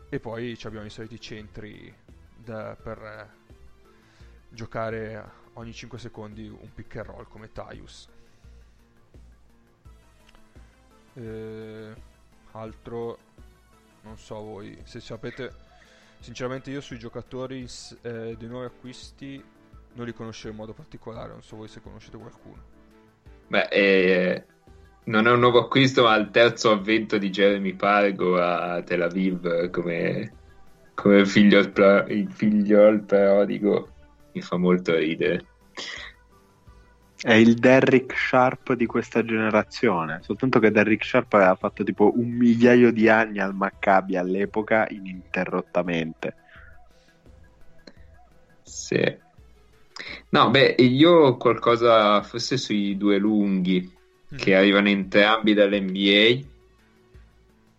[0.09, 1.95] e poi abbiamo i soliti centri
[2.37, 3.29] da, per eh,
[4.51, 8.09] giocare ogni 5 secondi un pick and roll come Tyus.
[11.15, 11.95] Eh,
[12.53, 13.19] altro,
[14.03, 15.53] non so voi, se sapete,
[16.21, 17.67] sinceramente io sui giocatori
[18.03, 19.43] eh, dei nuovi acquisti
[19.95, 22.75] non li conoscevo in modo particolare, non so voi se conoscete qualcuno.
[23.49, 24.47] Beh, eh,
[25.07, 29.71] non è un nuovo acquisto, ma il terzo avvento di Jeremy Pargo a Tel Aviv
[29.71, 30.33] come,
[30.95, 33.89] come figlio, il figlio al prodigo.
[34.33, 35.47] Mi fa molto ridere.
[37.19, 42.29] È il Derrick Sharp di questa generazione, soltanto che Derrick Sharp aveva fatto tipo un
[42.29, 46.35] migliaio di anni al Maccabi all'epoca ininterrottamente.
[48.63, 49.25] Sì.
[50.31, 53.96] No, beh, io qualcosa forse sui due lunghi
[54.35, 56.47] che arrivano entrambi dall'NBA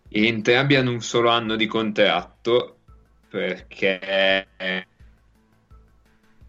[0.10, 2.78] e entrambi hanno un solo anno di contratto
[3.30, 4.48] perché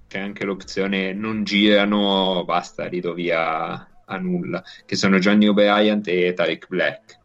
[0.09, 6.01] c'è anche l'opzione non girano, basta, li do via a nulla, che sono Johnny O'Brien
[6.05, 7.19] e Tarek Black.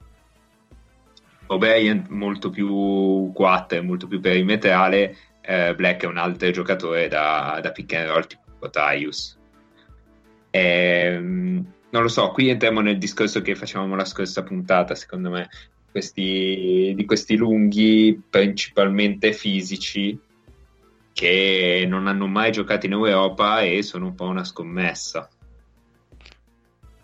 [1.48, 7.72] O'Brien molto più 4, molto più perimetrale, eh, Black è un altro giocatore da, da
[7.72, 9.38] pick and roll tipo Tyus.
[10.50, 15.48] Ehm, non lo so, qui entriamo nel discorso che facevamo la scorsa puntata, secondo me,
[15.92, 20.20] questi, di questi lunghi principalmente fisici
[21.14, 25.30] che non hanno mai giocato in Europa e sono un po' una scommessa.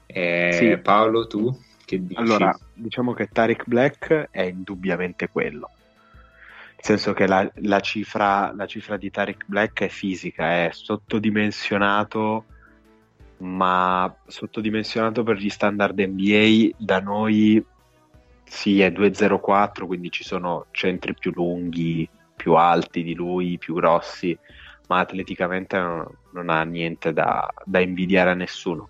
[0.07, 0.77] Eh, sì.
[0.81, 2.19] Paolo, tu che dici?
[2.19, 5.69] Allora, diciamo che Tarek Black è indubbiamente quello.
[6.71, 12.45] Nel senso che la, la, cifra, la cifra di Tarek Black è fisica, è sottodimensionato
[13.39, 16.75] ma sottodimensionato per gli standard NBA.
[16.77, 17.63] Da noi
[18.43, 24.37] sì, è 2,04, quindi ci sono centri più lunghi, più alti di lui, più grossi,
[24.87, 28.89] ma atleticamente non, non ha niente da, da invidiare a nessuno.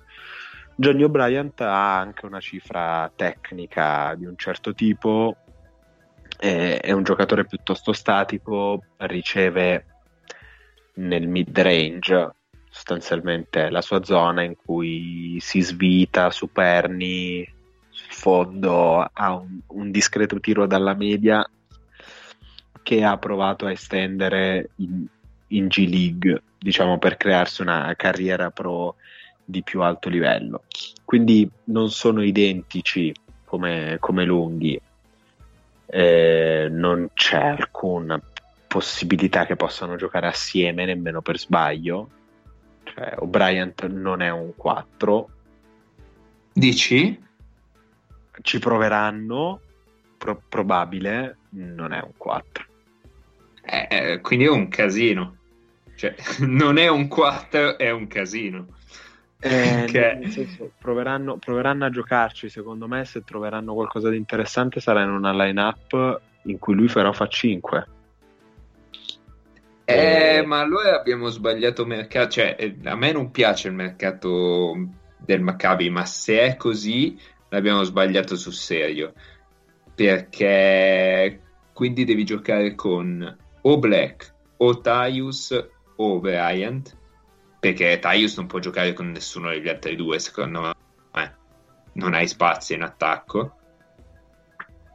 [0.76, 5.36] Johnny O'Brien ha anche una cifra tecnica di un certo tipo,
[6.38, 9.86] è, è un giocatore piuttosto statico, riceve
[10.96, 12.34] nel mid range
[12.80, 17.46] sostanzialmente la sua zona in cui si svita su perni,
[17.92, 21.46] fondo, ha un, un discreto tiro dalla media
[22.82, 25.06] che ha provato a estendere in,
[25.48, 28.96] in G League, diciamo per crearsi una carriera pro
[29.44, 30.64] di più alto livello.
[31.04, 33.14] Quindi non sono identici
[33.44, 34.80] come, come lunghi,
[35.86, 38.22] eh, non c'è alcuna
[38.68, 42.12] possibilità che possano giocare assieme nemmeno per sbaglio.
[43.00, 45.30] Cioè, O'Brien non è un 4.
[46.52, 47.18] Dici?
[48.42, 49.62] Ci proveranno,
[50.18, 52.66] pro- probabile, non è un 4.
[53.64, 55.38] Eh, eh, quindi è un casino.
[55.96, 58.68] Cioè, non è un 4, è un casino.
[59.40, 60.20] Eh, che...
[60.28, 65.32] senso, proveranno, proveranno, a giocarci, secondo me, se troveranno qualcosa di interessante sarà in una
[65.32, 67.88] line-up in cui lui però fa 5.
[69.92, 74.74] Eh, ma allora abbiamo sbagliato mercato, cioè eh, a me non piace il mercato
[75.18, 77.20] del Maccabi, ma se è così
[77.50, 79.14] l'abbiamo sbagliato sul serio,
[79.96, 81.42] perché
[81.74, 86.98] quindi devi giocare con o Black o Tyus o Bryant
[87.60, 91.38] perché Tyus non può giocare con nessuno degli altri due, secondo me.
[91.92, 93.58] Non hai spazio in attacco.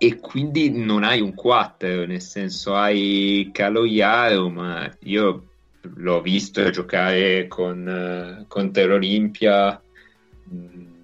[0.04, 5.48] E quindi non hai un 4, nel senso hai Caloiaro, ma io
[5.80, 9.80] l'ho visto giocare con, con Terra Olimpia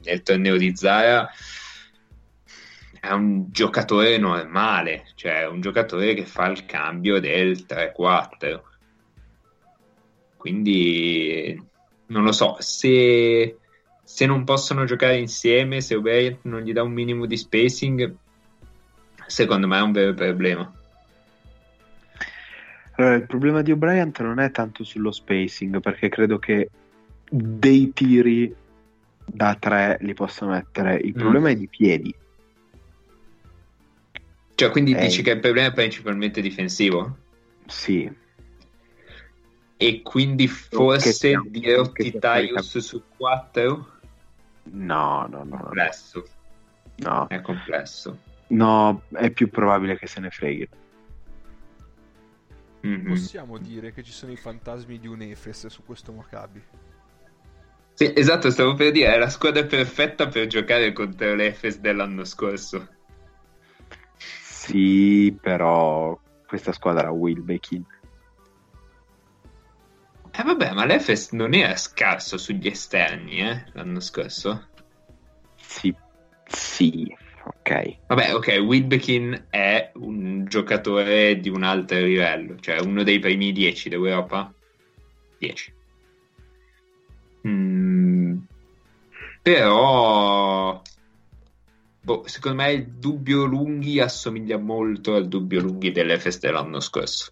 [0.04, 1.30] nel torneo di Zara.
[3.00, 8.60] È un giocatore normale, cioè un giocatore che fa il cambio del 3-4
[10.36, 11.58] quindi
[12.06, 13.58] non lo so, se,
[14.02, 18.16] se non possono giocare insieme, se O'Brien non gli dà un minimo di spacing,
[19.30, 20.72] secondo me è un vero problema.
[22.96, 26.68] Allora, il problema di O'Brien non è tanto sullo spacing, perché credo che
[27.30, 28.54] dei tiri
[29.24, 30.96] da tre li possa mettere.
[30.96, 31.18] Il mm.
[31.18, 32.14] problema è di piedi.
[34.54, 35.00] Cioè, quindi è...
[35.00, 37.16] dici che il problema è principalmente difensivo?
[37.66, 38.10] Sì,
[39.82, 43.86] e quindi forse diroti Tyus su 4?
[44.64, 45.56] No, no, no.
[45.56, 46.22] Complesso.
[46.96, 47.26] No.
[47.28, 48.18] È complesso.
[48.50, 50.68] No, è più probabile che se ne freghi.
[52.86, 53.08] Mm-hmm.
[53.08, 56.62] Possiamo dire che ci sono i fantasmi di un Efes su questo Maccabi.
[57.94, 62.88] Sì, esatto, stavo per dire, è la squadra perfetta per giocare contro l'Efes dell'anno scorso.
[64.16, 67.84] Sì, però questa squadra ha Wilbekin
[70.40, 74.68] eh vabbè, ma l'Efes non era scarso sugli esterni, eh, l'anno scorso.
[75.56, 75.94] Sì,
[76.46, 77.14] sì,
[77.60, 77.96] ok.
[78.08, 83.88] Vabbè, ok, Wilbekin è un giocatore di un altro livello, cioè uno dei primi 10
[83.88, 84.52] d'Europa.
[85.38, 85.74] 10.
[87.46, 88.38] Mm,
[89.42, 90.82] però...
[92.02, 97.30] Boh, secondo me il dubbio Lunghi assomiglia molto al dubbio Lunghi dell'Efes dell'anno scorso.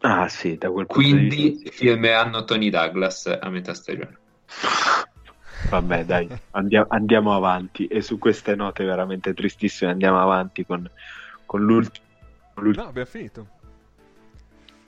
[0.00, 1.70] Ah sì, da quel punto Quindi di vista.
[1.70, 4.18] firmeranno Tony Douglas a metà stagione.
[5.68, 7.86] Vabbè, dai, andiamo, andiamo, avanti.
[7.86, 10.88] E su queste note veramente tristissime andiamo avanti con,
[11.44, 12.04] con l'ultimo.
[12.54, 13.48] No, abbiamo finito.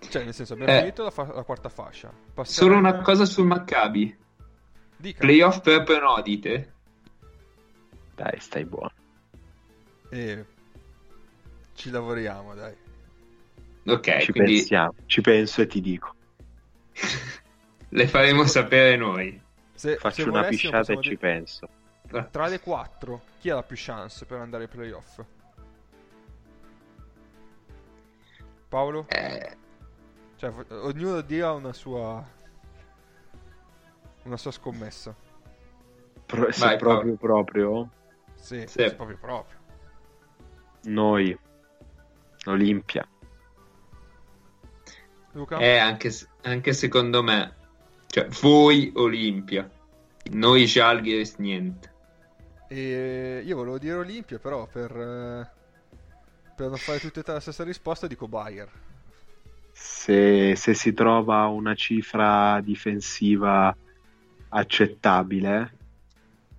[0.09, 2.11] Cioè, nel senso, abbiamo eh, finito la, fa- la, quarta fascia.
[2.33, 4.17] Passiamo solo una cosa sul Maccabi.
[4.97, 5.19] Dica.
[5.19, 6.73] Playoff per Penodite.
[8.15, 8.93] Dai, stai buono.
[10.11, 10.45] E
[11.75, 12.75] ci lavoriamo, dai.
[13.87, 14.55] Ok, ci quindi...
[14.55, 16.15] pensiamo, ci penso e ti dico.
[17.91, 19.41] Le faremo sapere noi.
[19.79, 21.69] Se, Faccio se una pisciata e ci penso.
[22.33, 25.25] Tra le quattro, chi ha la più chance per andare ai playoff?
[28.67, 29.07] Paolo?
[29.09, 29.57] Eh...
[30.35, 32.27] Cioè, ognuno dia una sua...
[34.25, 35.15] Una sua scommessa.
[36.27, 37.45] Pro- se Vai, proprio Paolo.
[37.45, 37.91] proprio?
[38.35, 38.93] Sì, sì.
[38.97, 39.59] proprio proprio.
[40.87, 41.39] Noi.
[42.47, 43.07] Olimpia.
[45.33, 45.59] Luca?
[45.59, 46.11] Eh, anche,
[46.43, 47.58] anche secondo me.
[48.09, 49.71] Cioè, voi Olimpia.
[50.31, 51.93] Noi Žalgiris niente.
[52.69, 54.91] E io volevo dire Olimpia, però per,
[56.57, 58.69] per non fare tutte e tre la stessa risposta dico Bayer.
[59.73, 63.75] Se, se si trova una cifra difensiva
[64.49, 65.77] accettabile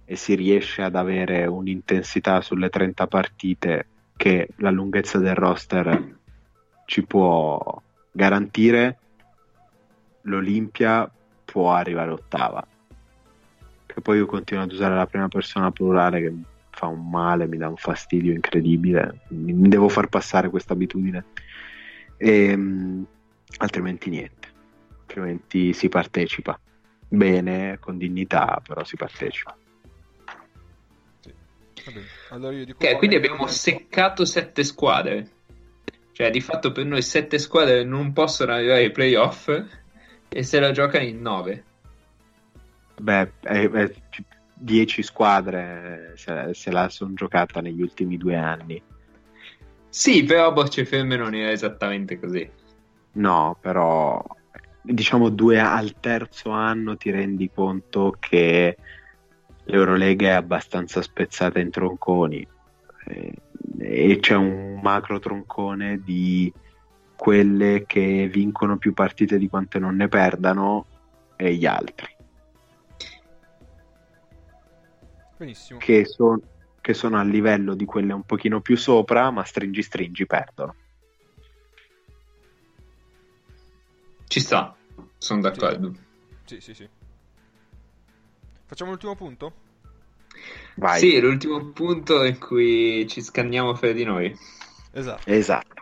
[0.05, 6.17] e si riesce ad avere un'intensità sulle 30 partite che la lunghezza del roster
[6.85, 7.81] ci può
[8.11, 8.97] garantire,
[10.21, 11.11] l'Olimpia
[11.51, 12.65] può arrivare ottava.
[13.85, 16.33] Che poi io continuo ad usare la prima persona plurale che
[16.69, 19.21] fa un male, mi dà un fastidio incredibile.
[19.29, 21.25] Mi, devo far passare questa abitudine.
[22.17, 23.07] E, mh,
[23.57, 24.47] altrimenti niente.
[25.01, 26.59] Altrimenti si partecipa.
[27.07, 29.57] Bene, con dignità, però si partecipa.
[31.19, 31.33] Sì.
[32.29, 35.31] Allora io dico Ok, quindi abbiamo seccato sette squadre.
[36.11, 39.49] Cioè, di fatto per noi sette squadre non possono arrivare ai playoff
[40.29, 41.63] e se la giocano in nove.
[43.01, 43.93] Beh, è- è-
[44.53, 48.81] 10 squadre se, se la sono giocata negli ultimi due anni.
[49.87, 52.47] Sì, però Bocce Ferme non era esattamente così.
[53.13, 54.23] No, però
[54.81, 58.77] diciamo due al terzo anno ti rendi conto che
[59.65, 62.45] l'Eurolega è abbastanza spezzata in tronconi
[63.05, 63.33] eh,
[63.79, 66.51] e c'è un macro troncone di
[67.19, 70.85] quelle che vincono più partite di quante non ne perdano
[71.35, 72.07] e gli altri
[75.35, 75.79] Benissimo.
[75.79, 76.41] che, son-
[76.79, 80.75] che sono a livello di quelle un pochino più sopra ma stringi stringi perdono
[84.29, 84.77] Ci sta,
[85.17, 85.91] sono d'accordo.
[86.45, 86.87] Sì, sì, sì.
[88.67, 89.53] Facciamo l'ultimo punto?
[90.75, 94.31] vai Sì, l'ultimo punto in cui ci scanniamo fra di noi.
[94.91, 95.23] Esatto.
[95.25, 95.78] esatto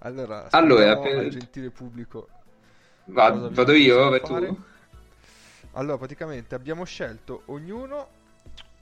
[0.00, 2.28] Allora, Allora, per- gentile pubblico
[3.06, 4.58] Va- vado io, vai tu.
[5.72, 8.18] Allora, praticamente abbiamo scelto ognuno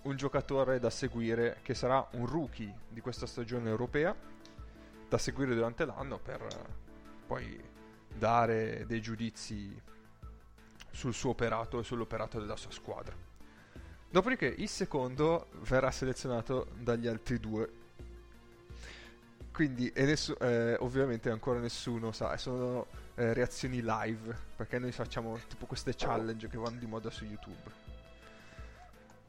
[0.03, 4.15] un giocatore da seguire che sarà un rookie di questa stagione europea
[5.09, 6.57] da seguire durante l'anno per eh,
[7.27, 7.61] poi
[8.15, 9.81] dare dei giudizi
[10.91, 13.15] sul suo operato e sull'operato della sua squadra.
[14.11, 17.78] Dopodiché il secondo verrà selezionato dagli altri due.
[19.59, 22.87] Quindi, e nessu- eh, ovviamente ancora nessuno sa, sono
[23.17, 27.69] eh, reazioni live, perché noi facciamo tipo queste challenge che vanno di moda su YouTube.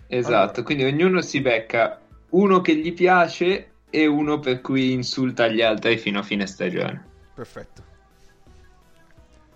[0.05, 0.61] Esatto, Allora.
[0.61, 1.99] quindi ognuno si becca
[2.29, 7.03] uno che gli piace e uno per cui insulta gli altri fino a fine stagione.
[7.33, 7.83] Perfetto.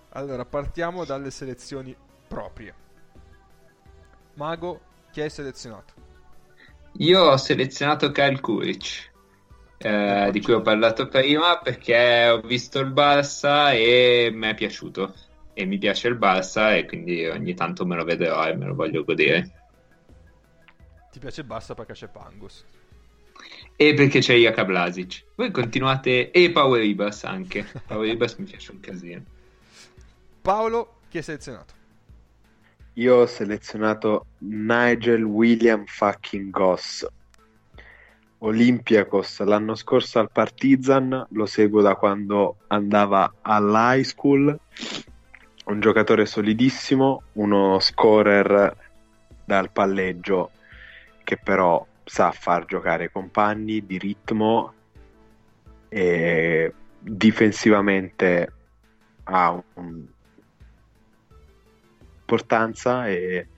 [0.08, 1.94] Allora, partiamo dalle selezioni
[2.26, 2.74] proprie.
[4.34, 4.80] Mago,
[5.12, 5.92] chi hai selezionato?
[6.94, 9.12] Io ho selezionato Kyle Kuric,
[9.84, 15.14] eh, di cui ho parlato prima perché ho visto il Barça e mi è piaciuto.
[15.52, 18.74] E mi piace il Barça e quindi ogni tanto me lo vedrò e me lo
[18.74, 19.50] voglio godere.
[21.12, 22.64] Ti piace il Barça perché c'è Pangos.
[23.76, 25.24] E perché c'è Jaka Blasic.
[25.34, 26.30] Voi continuate...
[26.30, 27.66] E Power Ribas anche.
[27.86, 29.22] Power Ribas mi piace un casino.
[30.40, 31.74] Paolo, chi hai selezionato?
[32.94, 37.06] Io ho selezionato Nigel William fucking Goss.
[38.44, 44.58] Olympiacos l'anno scorso al Partizan, lo seguo da quando andava all'high school.
[45.66, 48.76] Un giocatore solidissimo, uno scorer
[49.46, 50.50] dal palleggio
[51.22, 54.74] che però sa far giocare compagni di ritmo
[55.88, 58.52] e difensivamente
[59.24, 60.06] ha un-
[62.20, 63.48] importanza e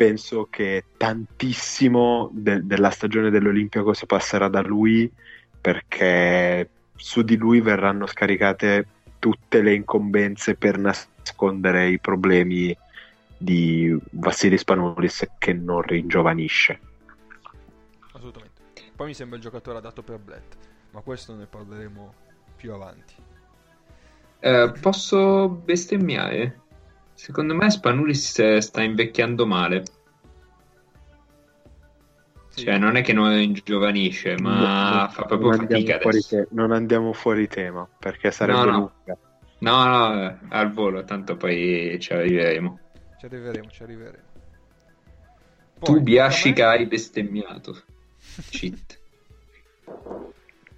[0.00, 5.12] penso che tantissimo de- della stagione dell'Olimpiakos passerà da lui
[5.60, 8.86] perché su di lui verranno scaricate
[9.18, 12.74] tutte le incombenze per nascondere i problemi
[13.36, 16.80] di Vassilis Spanoulis che non ringiovanisce.
[18.12, 18.62] Assolutamente.
[18.96, 20.56] Poi mi sembra il giocatore adatto per Blatt,
[20.92, 22.14] ma questo ne parleremo
[22.56, 23.16] più avanti.
[24.38, 26.60] Eh, posso bestemmiare?
[27.20, 29.82] Secondo me Spanulis sta invecchiando male.
[32.48, 32.62] Sì.
[32.64, 34.58] Cioè, non è che non ringiovanisce, ma
[35.02, 36.28] Non- fa proprio fatica adesso.
[36.36, 38.78] te- non andiamo fuori tema perché sarebbe No, no.
[39.04, 39.18] lunga.
[39.58, 42.78] No, no, eh, al volo, tanto poi ci arriveremo.
[43.18, 44.24] Ci arriveremo, ci arriveremo.
[45.78, 47.82] tu, Poi, Biascica, tocca a hai bestemmiato.
[48.48, 48.98] Cheat.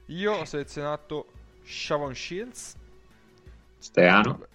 [0.06, 1.26] Io ho selezionato
[1.62, 2.74] Shavon Shields.
[3.78, 4.32] Strano.
[4.32, 4.46] Vabbè,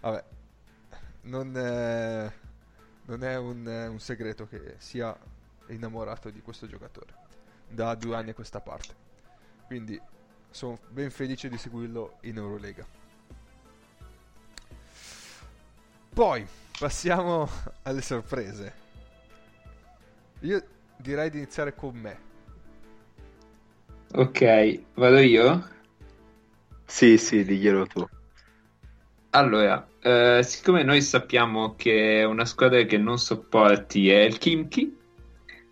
[0.00, 0.24] Vabbè.
[1.26, 2.32] Non, è,
[3.06, 5.16] non è un, eh, un segreto che sia
[5.68, 7.24] innamorato di questo giocatore
[7.68, 8.94] da due anni a questa parte.
[9.66, 10.00] Quindi
[10.50, 12.86] sono ben felice di seguirlo in Eurolega.
[16.14, 16.46] Poi
[16.78, 17.48] passiamo
[17.82, 18.84] alle sorprese.
[20.40, 20.62] Io
[20.96, 22.24] direi di iniziare con me.
[24.12, 25.74] Ok, vado io?
[26.86, 28.06] Sì, sì, diglielo tu.
[29.30, 34.96] Allora, eh, siccome noi sappiamo che una squadra che non sopporti è il Kimchi,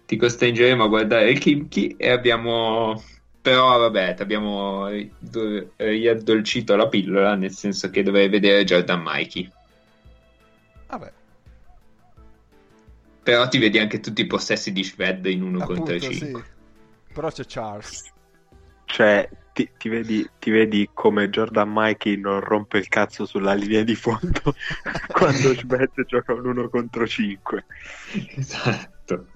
[0.05, 3.01] ti costringeremo a guardare il Kimchi e abbiamo...
[3.41, 4.89] Però vabbè, ti abbiamo
[5.19, 9.49] do- riaddolcito la pillola, nel senso che dovrei vedere Jordan Mikey.
[10.89, 11.13] Vabbè,
[13.23, 16.19] Però ti vedi anche tutti i possessi di Shved in 1 appunto, contro sì.
[16.19, 16.45] 5.
[17.13, 18.13] Però c'è Charles.
[18.87, 23.85] Cioè, ti, ti vedi, ti vedi come Jordan Mikey non rompe il cazzo sulla linea
[23.85, 24.53] di fondo
[25.13, 27.65] quando Schmidt gioca un 1 contro 5,
[28.35, 29.27] Esatto.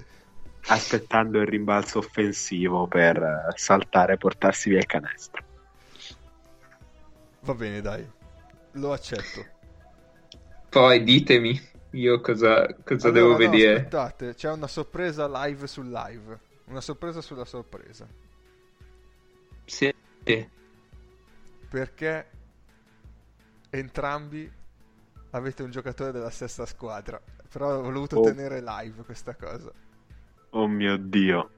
[0.66, 5.45] aspettando il rimbalzo offensivo per saltare e portarsi via il canestro.
[7.43, 8.07] Va bene, dai.
[8.73, 9.47] Lo accetto.
[10.69, 11.59] Poi ditemi
[11.93, 13.74] io cosa, cosa devo Allora, no, vedere.
[13.77, 16.39] aspettate, c'è una sorpresa live sul live.
[16.66, 18.07] Una sorpresa sulla sorpresa.
[19.65, 19.95] Sì.
[20.29, 20.51] Perché?
[21.71, 22.27] Perché
[23.71, 24.51] entrambi
[25.31, 27.21] avete un giocatore della stessa squadra.
[27.51, 28.23] Però ho voluto oh.
[28.23, 29.73] tenere live questa cosa.
[30.51, 31.51] Oh mio dio.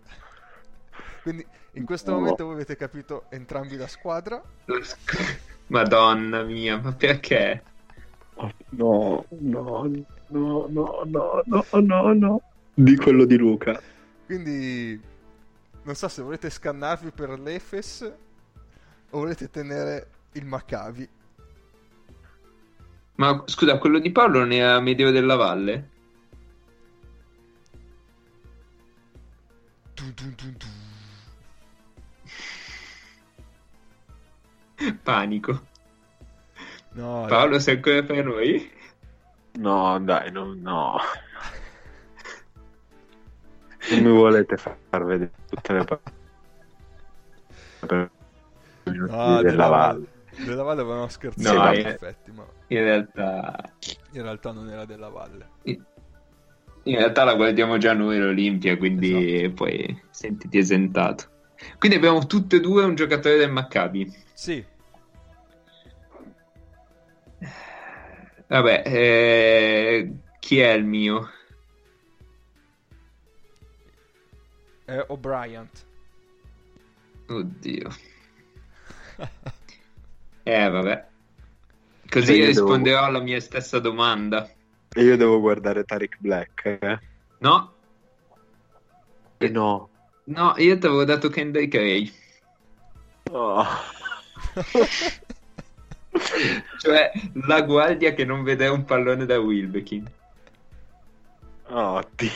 [1.23, 2.15] Quindi in questo oh.
[2.21, 4.41] momento voi avete capito entrambi la squadra.
[5.67, 7.63] Madonna mia, ma perché?
[8.37, 9.91] No, no, no,
[10.29, 12.43] no, no, no, no, no.
[12.73, 13.81] Di quello di Luca.
[14.27, 15.01] Quindi
[15.83, 18.29] non so se volete scannarvi per l'Efes
[19.11, 21.09] o volete tenere il Maccabi.
[23.16, 25.89] Ma scusa, quello di Paolo non era Medeo della Valle?
[29.95, 30.57] Tun tun tun.
[35.03, 35.69] Panico.
[36.93, 38.70] No, Paolo, sei ancora per noi?
[39.59, 40.99] No, dai, no, no.
[43.91, 45.85] Non mi volete far vedere tutte le
[48.93, 50.07] No, della Valle.
[50.45, 53.73] Della Valle avevano scherzato No, in effetti, ma In realtà,
[54.12, 55.49] in realtà non era della Valle.
[55.65, 61.25] in realtà la guardiamo già noi l'Olimpia, quindi poi sentiti esentato.
[61.79, 64.11] Quindi abbiamo tutte e due un giocatore del Maccabi.
[64.33, 64.65] Sì,
[68.51, 71.31] Vabbè, eh, chi è il mio?
[74.91, 75.69] è O'Brien.
[77.29, 77.91] Oddio.
[80.43, 81.07] Eh, vabbè.
[82.03, 84.49] Sì, Così io devo- risponderò alla mia stessa domanda.
[84.93, 86.99] E io devo guardare Tariq Black, eh?
[87.39, 87.73] No,
[89.39, 89.89] E no.
[90.25, 92.13] no, io ti avevo dato Kendrick Ray.
[93.31, 93.65] Oh.
[96.79, 97.13] Cioè,
[97.47, 100.05] la guardia che non vede un pallone da Wilbekin.
[101.69, 102.31] Oh, Dio.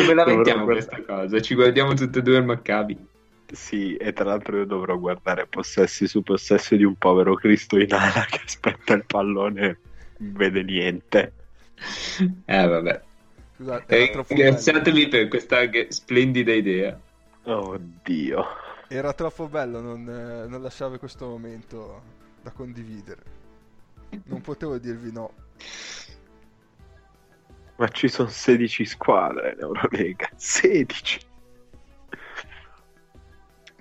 [0.00, 0.86] Come la Dovrò mettiamo guardare.
[0.86, 1.40] questa cosa?
[1.40, 3.08] Ci guardiamo tutte e due al Maccabi.
[3.52, 7.92] Sì, e tra l'altro io dovrò guardare possessi su possessi di un povero Cristo in
[7.92, 9.76] ala che aspetta il pallone e
[10.18, 11.32] non vede niente.
[12.44, 13.02] Eh, vabbè.
[13.56, 14.24] Scusate, Eh.
[14.28, 15.58] Ringraziatemi per questa
[15.88, 16.98] splendida idea.
[17.42, 18.44] Oddio.
[18.88, 22.02] Era troppo bello non, eh, non lasciare questo momento
[22.42, 23.22] da condividere.
[24.24, 25.32] Non potevo dirvi no.
[27.80, 30.28] Ma ci sono 16 squadre in Eurolega.
[30.36, 31.20] 16.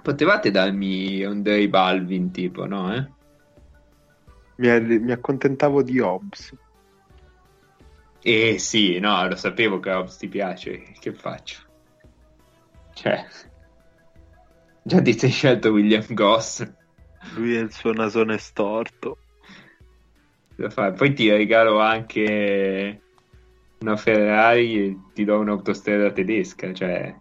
[0.01, 2.95] Potevate darmi un Dave Balvin, tipo, no?
[2.95, 3.05] Eh?
[4.55, 6.55] Mi, mi accontentavo di Hobbs.
[8.21, 10.93] Eh sì, no, lo sapevo che Hobbs ti piace.
[10.97, 11.59] Che faccio?
[12.93, 13.25] Cioè,
[14.81, 16.65] già ti sei scelto William Goss.
[17.35, 19.17] Lui e il suo nasone storto.
[20.55, 23.01] Poi ti regalo anche
[23.79, 26.73] una Ferrari e ti do un'autostrada tedesca.
[26.73, 27.15] Cioè,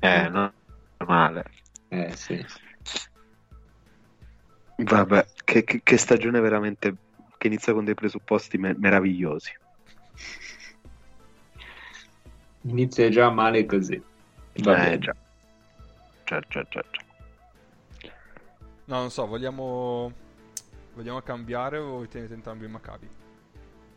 [0.00, 0.52] Eh, no,
[1.06, 1.44] male.
[1.88, 2.44] eh sì.
[4.76, 6.94] Vabbè, che, che- che stagione veramente
[7.36, 9.52] che inizia con dei presupposti me- meravigliosi.
[12.62, 14.00] Inizia già male così.
[14.62, 14.98] Va eh, bene.
[14.98, 15.16] già.
[16.24, 18.10] Già, già, già, già.
[18.86, 20.12] No, non so, vogliamo...
[20.94, 23.08] Vogliamo cambiare o tenete entrambi il Maccabi?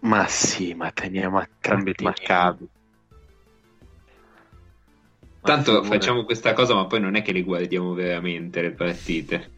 [0.02, 1.94] Ma sì, ma teniamo a Teniamo.
[2.02, 2.70] Maccabi.
[5.42, 9.52] Ma Tanto facciamo questa cosa, ma poi non è che le guardiamo veramente le partite.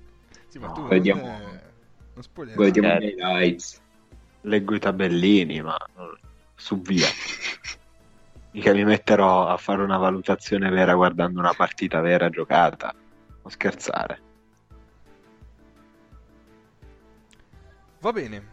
[0.47, 1.21] Sì, ma No, tu vediamo.
[1.21, 2.71] non, spoilerare.
[2.71, 3.07] Guardiamo Eh.
[3.07, 3.81] i highlights.
[4.41, 5.77] Leggo i tabellini, ma
[6.55, 7.07] su via.
[8.51, 12.93] Mica mi metterò a fare una valutazione vera guardando una partita vera giocata.
[13.41, 14.21] Non scherzare.
[17.99, 18.52] Va bene.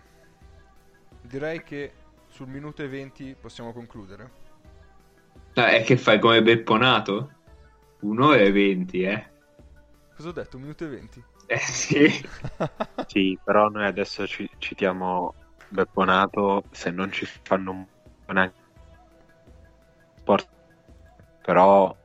[1.31, 1.93] Direi che
[2.27, 4.31] sul minuto e 20 possiamo concludere.
[5.55, 7.35] Ah, è che fai come Bepponato?
[8.01, 9.31] Un'ora e venti, eh?
[10.17, 10.57] Cosa ho detto?
[10.57, 11.23] Un minuto e venti?
[11.47, 12.29] Eh sì.
[13.07, 15.35] Sì, però noi adesso ci, citiamo
[15.69, 17.87] Bepponato, se non ci fanno un
[18.35, 18.59] neanche
[20.17, 20.49] sport,
[21.43, 21.97] però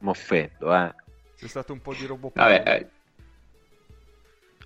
[0.00, 0.94] mi offendo, eh.
[1.34, 2.34] C'è stato un po' di robot.
[2.34, 2.90] Vabbè,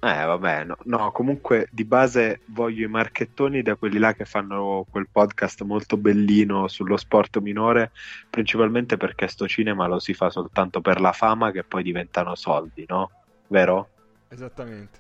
[0.03, 4.87] eh, vabbè, no, no, comunque di base voglio i marchettoni da quelli là che fanno
[4.91, 7.93] quel podcast molto bellino sullo sport minore,
[8.31, 12.87] principalmente perché sto cinema lo si fa soltanto per la fama che poi diventano soldi,
[12.89, 13.11] no?
[13.49, 13.89] Vero?
[14.29, 14.99] Esattamente.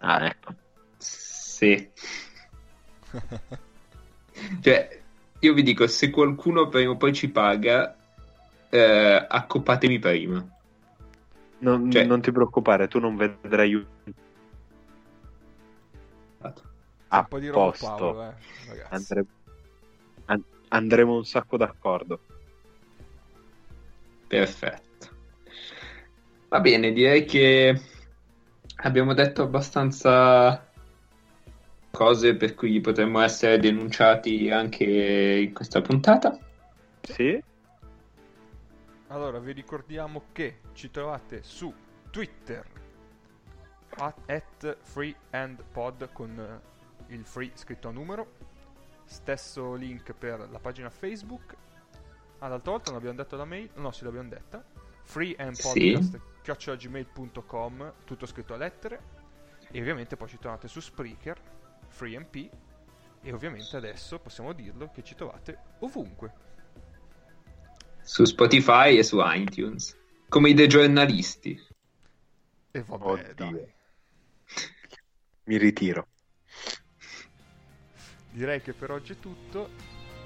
[0.00, 0.54] Ah, ecco.
[0.98, 1.88] sì.
[4.60, 5.00] Cioè,
[5.38, 7.96] io vi dico, se qualcuno prima o poi ci paga,
[8.68, 10.46] eh, accopatemi prima.
[11.58, 13.86] Non, Cioè- non ti preoccupare, tu non vedrai un
[17.08, 17.86] C'è un po' di roba posto.
[17.86, 18.34] Paolo, eh,
[18.68, 18.94] ragazzi.
[18.94, 19.26] Andre-
[20.26, 22.20] an- andremo un sacco d'accordo.
[24.26, 25.08] Perfetto.
[26.48, 27.80] Va bene, direi che
[28.82, 30.68] abbiamo detto abbastanza
[31.90, 36.38] cose per cui potremmo essere denunciati anche in questa puntata.
[37.02, 37.42] Sì?
[39.08, 41.72] Allora, vi ricordiamo che ci trovate su
[42.10, 42.66] Twitter
[43.98, 48.32] at, at freeandpod con eh, il free scritto a numero.
[49.04, 51.54] Stesso link per la pagina Facebook.
[52.38, 53.70] Ah, l'altra volta non abbiamo detto la mail?
[53.74, 54.64] No, sì, l'abbiamo detta.
[55.02, 59.00] freeandpodcast chiocciolagmail.com tutto scritto a lettere.
[59.70, 61.40] E ovviamente poi ci trovate su Spreaker,
[61.86, 62.50] FreeMP.
[63.22, 66.45] E ovviamente adesso possiamo dirlo che ci trovate ovunque.
[68.06, 69.96] Su Spotify e su iTunes.
[70.28, 71.60] Come i dei giornalisti.
[72.70, 73.34] E vabbè.
[75.44, 76.06] Mi ritiro.
[78.30, 79.70] Direi che per oggi è tutto.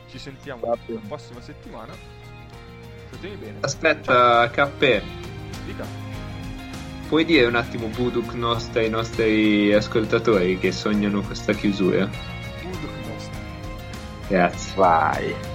[0.08, 0.92] Ci sentiamo Vabbè.
[0.92, 1.94] la prossima settimana.
[3.08, 3.58] Statemi bene.
[3.60, 5.02] Aspetta, KP,
[5.64, 5.86] Dica.
[7.08, 12.04] puoi dire un attimo Buduk nostra ai nostri ascoltatori che sognano questa chiusura?
[12.04, 13.38] Udok nostro.
[14.28, 14.74] Grazie.
[14.74, 15.49] Vai.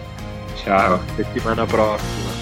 [0.65, 0.99] Ciao.
[1.15, 2.34] Settimana prossima.